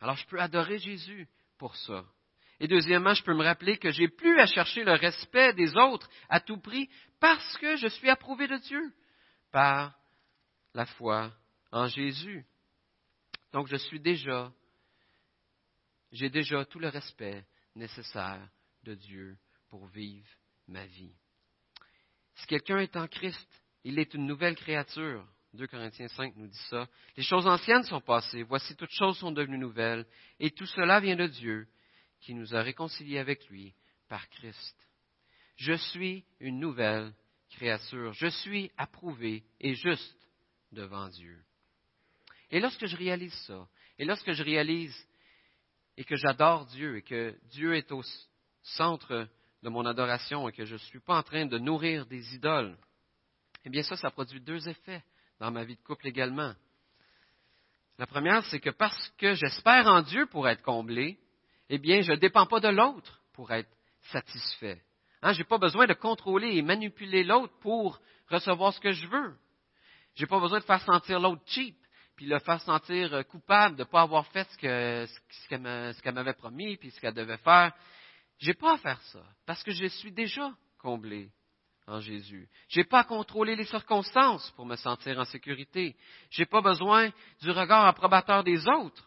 Alors 0.00 0.16
je 0.16 0.26
peux 0.26 0.40
adorer 0.40 0.78
Jésus 0.78 1.28
pour 1.58 1.76
ça. 1.76 2.04
Et 2.60 2.66
deuxièmement, 2.66 3.14
je 3.14 3.22
peux 3.22 3.34
me 3.34 3.44
rappeler 3.44 3.78
que 3.78 3.90
j'ai 3.90 4.08
plus 4.08 4.40
à 4.40 4.46
chercher 4.46 4.82
le 4.82 4.92
respect 4.92 5.52
des 5.52 5.76
autres 5.76 6.08
à 6.28 6.40
tout 6.40 6.58
prix 6.58 6.88
parce 7.20 7.56
que 7.58 7.76
je 7.76 7.86
suis 7.88 8.10
approuvé 8.10 8.48
de 8.48 8.56
Dieu 8.56 8.92
par 9.52 9.96
la 10.74 10.86
foi 10.86 11.32
en 11.70 11.86
Jésus. 11.86 12.44
Donc 13.52 13.68
je 13.68 13.76
suis 13.76 14.00
déjà, 14.00 14.52
j'ai 16.12 16.30
déjà 16.30 16.64
tout 16.64 16.78
le 16.78 16.88
respect 16.88 17.44
nécessaire 17.74 18.48
de 18.82 18.94
Dieu 18.94 19.36
pour 19.68 19.86
vivre 19.86 20.28
ma 20.66 20.84
vie. 20.86 21.14
Si 22.34 22.46
quelqu'un 22.46 22.78
est 22.78 22.96
en 22.96 23.06
Christ, 23.06 23.48
il 23.84 23.98
est 23.98 24.14
une 24.14 24.26
nouvelle 24.26 24.56
créature. 24.56 25.26
2 25.54 25.66
Corinthiens 25.66 26.08
5 26.08 26.36
nous 26.36 26.46
dit 26.46 26.64
ça. 26.68 26.86
Les 27.16 27.22
choses 27.22 27.46
anciennes 27.46 27.84
sont 27.84 28.00
passées, 28.00 28.42
voici 28.42 28.76
toutes 28.76 28.92
choses 28.92 29.18
sont 29.18 29.32
devenues 29.32 29.58
nouvelles, 29.58 30.06
et 30.38 30.50
tout 30.50 30.66
cela 30.66 31.00
vient 31.00 31.16
de 31.16 31.26
Dieu, 31.26 31.66
qui 32.20 32.34
nous 32.34 32.54
a 32.54 32.62
réconciliés 32.62 33.18
avec 33.18 33.48
lui 33.48 33.74
par 34.08 34.28
Christ. 34.30 34.76
Je 35.56 35.74
suis 35.74 36.24
une 36.40 36.60
nouvelle 36.60 37.12
créature, 37.50 38.12
je 38.12 38.28
suis 38.28 38.70
approuvé 38.76 39.44
et 39.60 39.74
juste 39.74 40.16
devant 40.72 41.08
Dieu. 41.08 41.38
Et 42.50 42.60
lorsque 42.60 42.86
je 42.86 42.96
réalise 42.96 43.34
ça, 43.46 43.68
et 43.98 44.04
lorsque 44.04 44.32
je 44.32 44.42
réalise 44.42 44.96
et 45.96 46.04
que 46.04 46.16
j'adore 46.16 46.66
Dieu 46.66 46.96
et 46.96 47.02
que 47.02 47.36
Dieu 47.50 47.74
est 47.74 47.90
au 47.90 48.02
centre 48.62 49.28
de 49.62 49.68
mon 49.68 49.84
adoration 49.84 50.48
et 50.48 50.52
que 50.52 50.64
je 50.64 50.74
ne 50.74 50.78
suis 50.78 51.00
pas 51.00 51.18
en 51.18 51.22
train 51.22 51.46
de 51.46 51.58
nourrir 51.58 52.06
des 52.06 52.34
idoles, 52.34 52.76
eh 53.64 53.70
bien 53.70 53.82
ça, 53.82 53.96
ça 53.96 54.10
produit 54.10 54.40
deux 54.40 54.68
effets 54.68 55.02
dans 55.40 55.50
ma 55.50 55.64
vie 55.64 55.76
de 55.76 55.82
couple 55.82 56.06
également. 56.06 56.54
La 57.98 58.06
première, 58.06 58.44
c'est 58.46 58.60
que 58.60 58.70
parce 58.70 59.08
que 59.18 59.34
j'espère 59.34 59.86
en 59.88 60.02
Dieu 60.02 60.26
pour 60.26 60.48
être 60.48 60.62
comblé, 60.62 61.18
eh 61.68 61.78
bien, 61.78 62.02
je 62.02 62.12
ne 62.12 62.16
dépends 62.16 62.46
pas 62.46 62.60
de 62.60 62.68
l'autre 62.68 63.20
pour 63.32 63.50
être 63.52 63.70
satisfait. 64.10 64.82
Hein, 65.22 65.32
je 65.32 65.38
n'ai 65.38 65.44
pas 65.44 65.58
besoin 65.58 65.86
de 65.86 65.94
contrôler 65.94 66.56
et 66.56 66.62
manipuler 66.62 67.24
l'autre 67.24 67.52
pour 67.60 68.00
recevoir 68.28 68.72
ce 68.72 68.80
que 68.80 68.92
je 68.92 69.06
veux. 69.06 69.34
Je 70.14 70.22
n'ai 70.22 70.28
pas 70.28 70.40
besoin 70.40 70.60
de 70.60 70.64
faire 70.64 70.82
sentir 70.82 71.20
l'autre 71.20 71.42
cheap, 71.46 71.76
puis 72.16 72.26
le 72.26 72.38
faire 72.40 72.60
sentir 72.62 73.14
euh, 73.14 73.22
coupable 73.22 73.76
de 73.76 73.82
ne 73.82 73.88
pas 73.88 74.02
avoir 74.02 74.26
fait 74.28 74.48
ce 74.50 75.06
ce 75.30 76.02
qu'elle 76.02 76.14
m'avait 76.14 76.34
promis, 76.34 76.76
puis 76.76 76.90
ce 76.90 77.00
qu'elle 77.00 77.14
devait 77.14 77.38
faire. 77.38 77.72
Je 78.38 78.48
n'ai 78.48 78.54
pas 78.54 78.74
à 78.74 78.78
faire 78.78 79.00
ça, 79.02 79.22
parce 79.46 79.62
que 79.62 79.72
je 79.72 79.86
suis 79.86 80.12
déjà 80.12 80.52
comblé 80.78 81.30
en 81.88 82.00
Jésus. 82.00 82.48
Je 82.68 82.80
n'ai 82.80 82.84
pas 82.84 83.00
à 83.00 83.04
contrôler 83.04 83.56
les 83.56 83.64
circonstances 83.64 84.50
pour 84.52 84.66
me 84.66 84.76
sentir 84.76 85.18
en 85.18 85.24
sécurité. 85.24 85.96
Je 86.30 86.42
n'ai 86.42 86.46
pas 86.46 86.60
besoin 86.60 87.10
du 87.40 87.50
regard 87.50 87.86
approbateur 87.86 88.44
des 88.44 88.68
autres, 88.68 89.04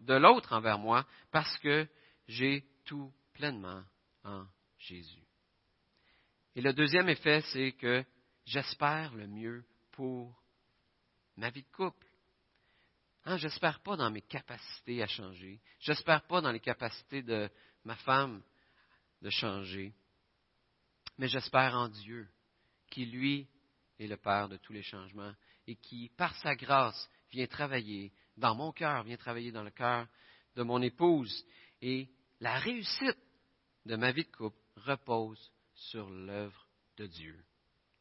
de 0.00 0.14
l'autre 0.14 0.52
envers 0.52 0.78
moi, 0.78 1.06
parce 1.30 1.56
que 1.58 1.88
j'ai 2.28 2.64
tout 2.84 3.12
pleinement 3.32 3.82
en 4.24 4.46
Jésus. 4.78 5.24
Et 6.54 6.60
le 6.60 6.72
deuxième 6.72 7.08
effet, 7.08 7.40
c'est 7.52 7.72
que 7.72 8.04
j'espère 8.44 9.14
le 9.14 9.26
mieux 9.26 9.64
pour 9.92 10.42
ma 11.36 11.50
vie 11.50 11.62
de 11.62 11.70
couple. 11.70 12.06
Hein, 13.24 13.36
j'espère 13.38 13.80
pas 13.80 13.96
dans 13.96 14.10
mes 14.10 14.22
capacités 14.22 15.02
à 15.02 15.06
changer. 15.06 15.60
J'espère 15.80 16.26
pas 16.26 16.40
dans 16.40 16.52
les 16.52 16.60
capacités 16.60 17.22
de 17.22 17.48
ma 17.84 17.96
femme 17.96 18.42
de 19.22 19.30
changer 19.30 19.94
mais 21.18 21.28
j'espère 21.28 21.74
en 21.74 21.88
Dieu, 21.88 22.28
qui 22.90 23.06
lui 23.06 23.48
est 23.98 24.06
le 24.06 24.16
Père 24.16 24.48
de 24.48 24.56
tous 24.56 24.72
les 24.72 24.82
changements 24.82 25.32
et 25.66 25.76
qui, 25.76 26.10
par 26.16 26.34
sa 26.36 26.54
grâce, 26.54 27.08
vient 27.30 27.46
travailler 27.46 28.12
dans 28.36 28.54
mon 28.54 28.72
cœur, 28.72 29.04
vient 29.04 29.16
travailler 29.16 29.52
dans 29.52 29.62
le 29.62 29.70
cœur 29.70 30.06
de 30.56 30.62
mon 30.62 30.80
épouse. 30.82 31.44
Et 31.80 32.08
la 32.40 32.58
réussite 32.58 33.18
de 33.86 33.96
ma 33.96 34.12
vie 34.12 34.24
de 34.24 34.30
couple 34.30 34.58
repose 34.76 35.52
sur 35.74 36.08
l'œuvre 36.08 36.66
de 36.96 37.06
Dieu 37.06 37.44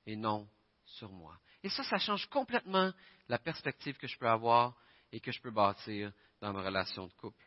et 0.06 0.16
non 0.16 0.48
sur 0.86 1.12
moi. 1.12 1.38
Et 1.64 1.70
ça, 1.70 1.84
ça 1.84 1.98
change 1.98 2.26
complètement 2.28 2.92
la 3.28 3.38
perspective 3.38 3.98
que 3.98 4.08
je 4.08 4.18
peux 4.18 4.28
avoir 4.28 4.76
et 5.12 5.20
que 5.20 5.32
je 5.32 5.42
peux 5.42 5.52
bâtir 5.52 6.12
dans 6.42 6.54
ma 6.54 6.62
relation 6.62 7.08
de 7.08 7.14
couple. 7.14 7.46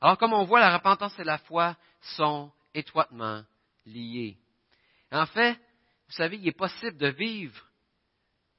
Alors, 0.00 0.18
comme 0.18 0.32
on 0.32 0.44
voit, 0.44 0.60
la 0.60 0.76
repentance 0.76 1.18
et 1.18 1.24
la 1.24 1.38
foi 1.38 1.76
sont 2.16 2.52
étroitement 2.74 3.42
liées. 3.86 4.38
En 5.10 5.26
fait, 5.26 5.54
vous 6.06 6.12
savez, 6.12 6.36
il 6.36 6.46
est 6.46 6.52
possible 6.52 6.96
de 6.96 7.08
vivre 7.08 7.66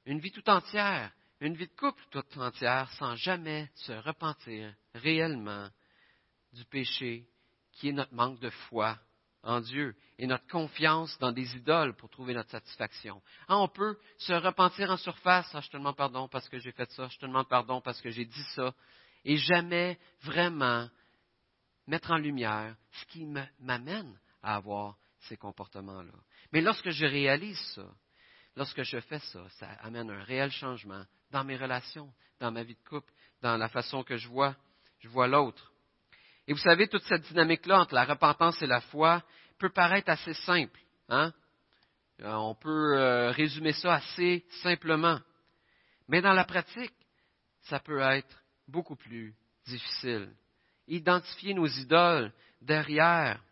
une 0.04 0.20
vie 0.20 0.32
tout 0.32 0.48
entière, 0.48 1.12
une 1.40 1.54
vie 1.54 1.66
de 1.66 1.74
couple 1.74 2.02
tout 2.10 2.38
entière, 2.38 2.90
sans 2.92 3.14
jamais 3.16 3.70
se 3.74 3.92
repentir 3.92 4.74
réellement 4.94 5.68
du 6.52 6.64
péché 6.64 7.26
qui 7.72 7.88
est 7.88 7.92
notre 7.92 8.14
manque 8.14 8.40
de 8.40 8.50
foi 8.50 8.98
en 9.42 9.60
Dieu 9.60 9.94
et 10.18 10.26
notre 10.26 10.46
confiance 10.48 11.16
dans 11.18 11.30
des 11.32 11.56
idoles 11.56 11.94
pour 11.94 12.10
trouver 12.10 12.34
notre 12.34 12.50
satisfaction. 12.50 13.22
Ah, 13.46 13.58
on 13.58 13.68
peut 13.68 13.96
se 14.18 14.32
repentir 14.32 14.90
en 14.90 14.96
surface, 14.96 15.48
ah, 15.54 15.60
je 15.60 15.68
te 15.68 15.76
demande 15.76 15.96
pardon 15.96 16.28
parce 16.28 16.48
que 16.48 16.58
j'ai 16.58 16.72
fait 16.72 16.90
ça, 16.90 17.08
je 17.08 17.18
te 17.18 17.26
demande 17.26 17.48
pardon 17.48 17.80
parce 17.80 18.00
que 18.00 18.10
j'ai 18.10 18.24
dit 18.24 18.44
ça, 18.54 18.74
et 19.24 19.36
jamais 19.36 19.98
vraiment 20.22 20.88
mettre 21.86 22.10
en 22.10 22.18
lumière 22.18 22.76
ce 22.92 23.04
qui 23.06 23.26
m'amène 23.60 24.18
à 24.42 24.56
avoir 24.56 24.96
ces 25.20 25.36
comportements-là. 25.36 26.12
Mais 26.52 26.60
lorsque 26.60 26.90
je 26.90 27.06
réalise 27.06 27.60
ça, 27.74 27.86
lorsque 28.56 28.82
je 28.82 29.00
fais 29.00 29.18
ça, 29.18 29.48
ça 29.58 29.68
amène 29.82 30.10
un 30.10 30.22
réel 30.22 30.50
changement 30.50 31.04
dans 31.30 31.44
mes 31.44 31.56
relations, 31.56 32.12
dans 32.40 32.50
ma 32.50 32.62
vie 32.62 32.74
de 32.74 32.88
couple, 32.88 33.12
dans 33.42 33.56
la 33.56 33.68
façon 33.68 34.02
que 34.02 34.16
je 34.16 34.28
vois, 34.28 34.54
je 35.00 35.08
vois 35.08 35.28
l'autre. 35.28 35.72
Et 36.46 36.52
vous 36.52 36.58
savez, 36.58 36.88
toute 36.88 37.02
cette 37.04 37.22
dynamique-là 37.28 37.80
entre 37.80 37.94
la 37.94 38.04
repentance 38.04 38.60
et 38.62 38.66
la 38.66 38.80
foi 38.80 39.22
peut 39.58 39.70
paraître 39.70 40.10
assez 40.10 40.34
simple. 40.34 40.80
Hein? 41.08 41.32
Euh, 42.20 42.32
on 42.32 42.54
peut 42.54 42.98
euh, 42.98 43.30
résumer 43.30 43.72
ça 43.72 43.94
assez 43.94 44.44
simplement. 44.62 45.20
Mais 46.08 46.22
dans 46.22 46.32
la 46.32 46.44
pratique, 46.44 46.94
ça 47.62 47.78
peut 47.80 48.00
être 48.00 48.42
beaucoup 48.66 48.96
plus 48.96 49.34
difficile. 49.66 50.32
Identifier 50.86 51.54
nos 51.54 51.66
idoles 51.66 52.32
derrière 52.62 53.42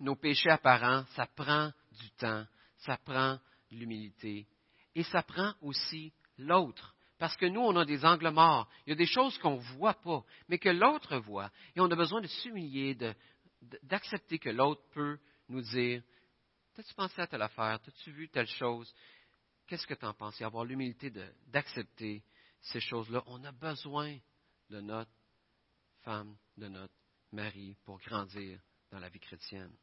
nos 0.00 0.16
péchés 0.16 0.50
apparents, 0.50 1.04
ça 1.14 1.26
prend 1.26 1.72
du 1.92 2.10
temps, 2.12 2.44
ça 2.78 2.96
prend 3.04 3.38
l'humilité. 3.70 4.46
Et 4.94 5.02
ça 5.04 5.22
prend 5.22 5.54
aussi 5.60 6.12
l'autre. 6.38 6.94
Parce 7.18 7.36
que 7.36 7.46
nous, 7.46 7.60
on 7.60 7.76
a 7.76 7.84
des 7.84 8.04
angles 8.04 8.30
morts. 8.30 8.68
Il 8.86 8.90
y 8.90 8.92
a 8.92 8.96
des 8.96 9.06
choses 9.06 9.36
qu'on 9.38 9.56
ne 9.56 9.76
voit 9.76 9.94
pas, 9.94 10.24
mais 10.48 10.58
que 10.58 10.68
l'autre 10.68 11.18
voit. 11.18 11.50
Et 11.74 11.80
on 11.80 11.90
a 11.90 11.96
besoin 11.96 12.20
de 12.20 12.28
s'humilier, 12.28 12.96
d'accepter 13.82 14.38
que 14.38 14.50
l'autre 14.50 14.82
peut 14.92 15.18
nous 15.48 15.62
dire 15.62 16.02
T'as-tu 16.74 16.94
pensé 16.94 17.20
à 17.20 17.26
telle 17.26 17.42
affaire? 17.42 17.80
T'as-tu 17.80 18.12
vu 18.12 18.28
telle 18.28 18.46
chose? 18.46 18.94
Qu'est-ce 19.66 19.84
que 19.84 19.94
tu 19.94 20.06
en 20.06 20.14
penses 20.14 20.40
Et 20.40 20.44
avoir 20.44 20.64
l'humilité 20.64 21.12
d'accepter 21.48 22.22
ces 22.60 22.80
choses-là. 22.80 23.24
On 23.26 23.42
a 23.42 23.50
besoin 23.50 24.16
de 24.70 24.80
notre 24.80 25.10
femme, 26.02 26.36
de 26.56 26.68
notre 26.68 26.94
mari 27.32 27.76
pour 27.84 27.98
grandir 27.98 28.60
dans 28.92 29.00
la 29.00 29.08
vie 29.08 29.18
chrétienne 29.18 29.74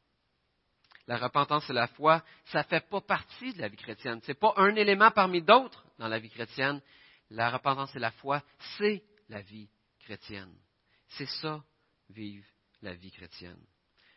la 1.06 1.18
repentance 1.18 1.68
et 1.70 1.72
la 1.72 1.86
foi, 1.88 2.22
ça 2.46 2.58
ne 2.58 2.64
fait 2.64 2.88
pas 2.88 3.00
partie 3.00 3.52
de 3.52 3.60
la 3.60 3.68
vie 3.68 3.76
chrétienne. 3.76 4.20
Ce 4.22 4.28
n'est 4.28 4.34
pas 4.34 4.54
un 4.56 4.74
élément 4.74 5.10
parmi 5.10 5.42
d'autres 5.42 5.84
dans 5.98 6.08
la 6.08 6.18
vie 6.18 6.30
chrétienne, 6.30 6.80
la 7.30 7.50
repentance 7.50 7.94
et 7.94 7.98
la 7.98 8.10
foi, 8.10 8.42
c'est 8.76 9.02
la 9.28 9.40
vie 9.40 9.68
chrétienne. 10.00 10.54
C'est 11.08 11.28
ça, 11.40 11.62
vivre 12.10 12.46
la 12.82 12.94
vie 12.94 13.10
chrétienne. 13.10 13.60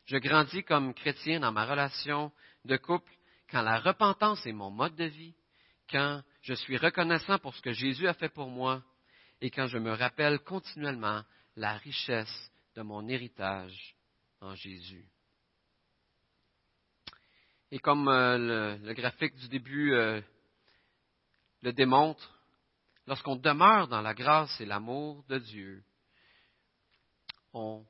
Je 0.06 0.18
grandis 0.18 0.64
comme 0.64 0.94
chrétien 0.94 1.40
dans 1.40 1.52
ma 1.52 1.66
relation 1.66 2.32
de 2.66 2.78
couple 2.78 3.12
quand 3.52 3.62
la 3.62 3.80
repentance 3.80 4.46
est 4.46 4.52
mon 4.54 4.72
mode 4.72 4.96
de 4.96 5.06
vie, 5.06 5.36
quand 5.90 6.22
je 6.42 6.54
suis 6.54 6.78
reconnaissant 6.78 7.40
pour 7.40 7.56
ce 7.56 7.62
que 7.62 7.74
Jésus 7.74 8.08
a 8.08 8.14
fait 8.14 8.30
pour 8.30 8.50
moi 8.50 8.84
et 9.42 9.50
quand 9.50 9.68
je 9.68 9.78
me 9.78 9.92
rappelle 9.92 10.40
continuellement 10.40 11.24
la 11.56 11.78
richesse 11.78 12.52
de 12.76 12.82
mon 12.82 13.08
héritage 13.08 13.96
en 14.42 14.56
Jésus. 14.56 15.06
Et 17.72 17.80
comme 17.80 18.08
euh, 18.08 18.78
le, 18.78 18.94
graphique 18.94 19.36
du 19.36 19.48
début 19.48 19.94
euh, 19.94 20.22
le 21.62 21.72
démontre, 21.72 22.40
lorsqu'on 23.06 23.36
demeure 23.36 23.88
dans 23.88 24.02
la 24.02 24.14
grâce 24.14 24.60
et 24.60 24.66
l'amour 24.66 25.24
de 25.28 25.38
Dieu, 25.38 25.84
on 27.54 27.86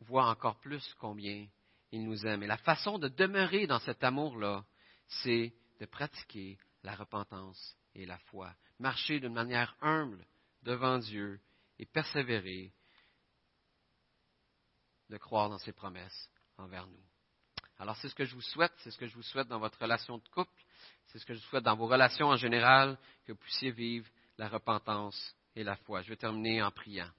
voit 0.00 0.26
encore 0.28 0.58
plus 0.60 0.94
combien 0.98 1.46
il 1.90 2.04
nous 2.04 2.26
aime. 2.26 2.42
Et 2.42 2.46
la 2.46 2.58
façon 2.58 2.98
de 2.98 3.08
demeurer 3.08 3.66
dans 3.66 3.80
cet 3.80 4.04
amour-là, 4.04 4.64
c'est 5.22 5.54
de 5.80 5.86
pratiquer 5.86 6.58
la 6.82 6.94
repentance 6.94 7.76
et 7.94 8.06
la 8.06 8.18
foi. 8.18 8.54
Marcher 8.78 9.20
d'une 9.20 9.32
manière 9.32 9.76
humble 9.80 10.26
devant 10.62 10.98
Dieu 10.98 11.40
et 11.78 11.86
persévérer 11.86 12.72
de 15.08 15.16
croire 15.18 15.50
dans 15.50 15.58
ses 15.58 15.72
promesses 15.72 16.30
envers 16.56 16.86
nous. 16.86 17.11
Alors 17.82 17.96
c'est 17.96 18.08
ce 18.08 18.14
que 18.14 18.24
je 18.24 18.36
vous 18.36 18.42
souhaite, 18.42 18.72
c'est 18.76 18.92
ce 18.92 18.96
que 18.96 19.08
je 19.08 19.14
vous 19.16 19.24
souhaite 19.24 19.48
dans 19.48 19.58
votre 19.58 19.76
relation 19.76 20.16
de 20.16 20.22
couple, 20.28 20.62
c'est 21.06 21.18
ce 21.18 21.26
que 21.26 21.34
je 21.34 21.40
vous 21.40 21.46
souhaite 21.46 21.64
dans 21.64 21.74
vos 21.74 21.88
relations 21.88 22.28
en 22.28 22.36
général, 22.36 22.96
que 23.26 23.32
vous 23.32 23.38
puissiez 23.38 23.72
vivre 23.72 24.06
la 24.38 24.46
repentance 24.46 25.34
et 25.56 25.64
la 25.64 25.74
foi. 25.74 26.00
Je 26.02 26.10
vais 26.10 26.16
terminer 26.16 26.62
en 26.62 26.70
priant. 26.70 27.10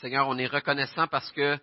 Seigneur, 0.00 0.26
on 0.26 0.38
est 0.38 0.48
reconnaissant 0.48 1.06
parce 1.06 1.30
que 1.30 1.56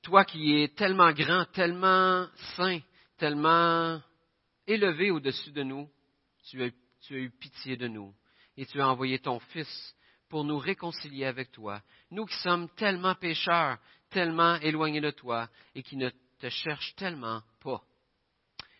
toi 0.00 0.24
qui 0.24 0.56
es 0.56 0.68
tellement 0.68 1.12
grand, 1.12 1.44
tellement 1.52 2.26
saint, 2.56 2.80
tellement 3.18 4.00
élevé 4.66 5.10
au-dessus 5.10 5.50
de 5.50 5.62
nous, 5.62 5.86
tu 6.48 6.62
as, 6.64 6.70
tu 7.02 7.14
as 7.14 7.18
eu 7.18 7.30
pitié 7.30 7.76
de 7.76 7.88
nous 7.88 8.14
et 8.56 8.64
tu 8.64 8.80
as 8.80 8.88
envoyé 8.88 9.18
ton 9.18 9.38
Fils 9.38 9.94
pour 10.30 10.44
nous 10.44 10.56
réconcilier 10.56 11.26
avec 11.26 11.52
toi. 11.52 11.82
Nous 12.10 12.24
qui 12.24 12.38
sommes 12.38 12.70
tellement 12.70 13.16
pécheurs, 13.16 13.76
tellement 14.08 14.54
éloignés 14.60 15.02
de 15.02 15.10
toi 15.10 15.46
et 15.74 15.82
qui 15.82 15.98
ne 15.98 16.08
te 16.40 16.48
cherchent 16.48 16.94
tellement 16.96 17.42
pas. 17.60 17.82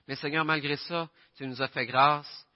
Mais 0.08 0.16
Seigneur, 0.16 0.44
malgré 0.44 0.76
ça, 0.76 1.08
tu 1.36 1.46
nous 1.46 1.62
as 1.62 1.68
fait 1.68 1.86
grâce. 1.86 2.46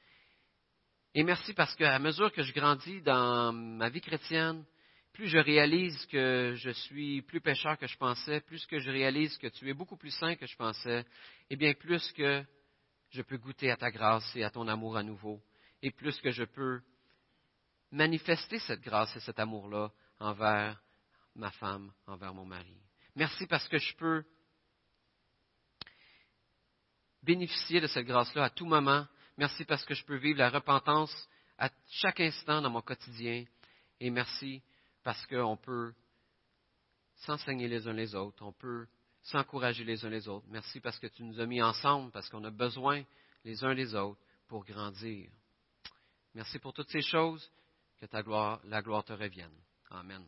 Et 1.14 1.22
merci 1.22 1.54
parce 1.54 1.74
qu'à 1.76 1.98
mesure 1.98 2.32
que 2.32 2.42
je 2.42 2.52
grandis 2.52 3.00
dans 3.02 3.52
ma 3.52 3.88
vie 3.88 4.00
chrétienne, 4.00 4.64
plus 5.12 5.28
je 5.28 5.38
réalise 5.38 6.04
que 6.06 6.54
je 6.56 6.70
suis 6.70 7.22
plus 7.22 7.40
pécheur 7.40 7.78
que 7.78 7.86
je 7.86 7.96
pensais, 7.96 8.40
plus 8.40 8.66
que 8.66 8.80
je 8.80 8.90
réalise 8.90 9.38
que 9.38 9.46
tu 9.46 9.70
es 9.70 9.74
beaucoup 9.74 9.96
plus 9.96 10.10
saint 10.10 10.34
que 10.34 10.46
je 10.46 10.56
pensais, 10.56 11.06
et 11.48 11.54
bien 11.54 11.72
plus 11.74 12.10
que 12.12 12.42
je 13.10 13.22
peux 13.22 13.38
goûter 13.38 13.70
à 13.70 13.76
ta 13.76 13.92
grâce 13.92 14.34
et 14.34 14.42
à 14.42 14.50
ton 14.50 14.66
amour 14.66 14.96
à 14.96 15.04
nouveau, 15.04 15.40
et 15.82 15.92
plus 15.92 16.20
que 16.20 16.32
je 16.32 16.42
peux 16.42 16.80
manifester 17.92 18.58
cette 18.58 18.80
grâce 18.80 19.14
et 19.14 19.20
cet 19.20 19.38
amour-là 19.38 19.92
envers 20.18 20.82
ma 21.36 21.52
femme, 21.52 21.92
envers 22.08 22.34
mon 22.34 22.44
mari. 22.44 22.76
Merci 23.14 23.46
parce 23.46 23.68
que 23.68 23.78
je 23.78 23.94
peux 23.94 24.24
bénéficier 27.24 27.80
de 27.80 27.86
cette 27.86 28.06
grâce-là 28.06 28.44
à 28.44 28.50
tout 28.50 28.66
moment. 28.66 29.06
Merci 29.36 29.64
parce 29.64 29.84
que 29.84 29.94
je 29.94 30.04
peux 30.04 30.16
vivre 30.16 30.38
la 30.38 30.50
repentance 30.50 31.12
à 31.58 31.70
chaque 31.90 32.20
instant 32.20 32.60
dans 32.60 32.70
mon 32.70 32.82
quotidien. 32.82 33.44
Et 34.00 34.10
merci 34.10 34.62
parce 35.02 35.24
qu'on 35.26 35.56
peut 35.56 35.92
s'enseigner 37.16 37.68
les 37.68 37.86
uns 37.88 37.92
les 37.92 38.14
autres, 38.14 38.44
on 38.44 38.52
peut 38.52 38.86
s'encourager 39.22 39.84
les 39.84 40.04
uns 40.04 40.10
les 40.10 40.28
autres. 40.28 40.46
Merci 40.50 40.80
parce 40.80 40.98
que 40.98 41.06
tu 41.06 41.22
nous 41.22 41.40
as 41.40 41.46
mis 41.46 41.62
ensemble, 41.62 42.10
parce 42.10 42.28
qu'on 42.28 42.44
a 42.44 42.50
besoin 42.50 43.02
les 43.44 43.64
uns 43.64 43.74
des 43.74 43.94
autres 43.94 44.20
pour 44.48 44.64
grandir. 44.64 45.30
Merci 46.34 46.58
pour 46.58 46.72
toutes 46.72 46.90
ces 46.90 47.02
choses, 47.02 47.50
que 47.98 48.06
ta 48.06 48.22
gloire, 48.22 48.60
la 48.64 48.82
gloire 48.82 49.04
te 49.04 49.12
revienne. 49.12 49.54
Amen. 49.90 50.24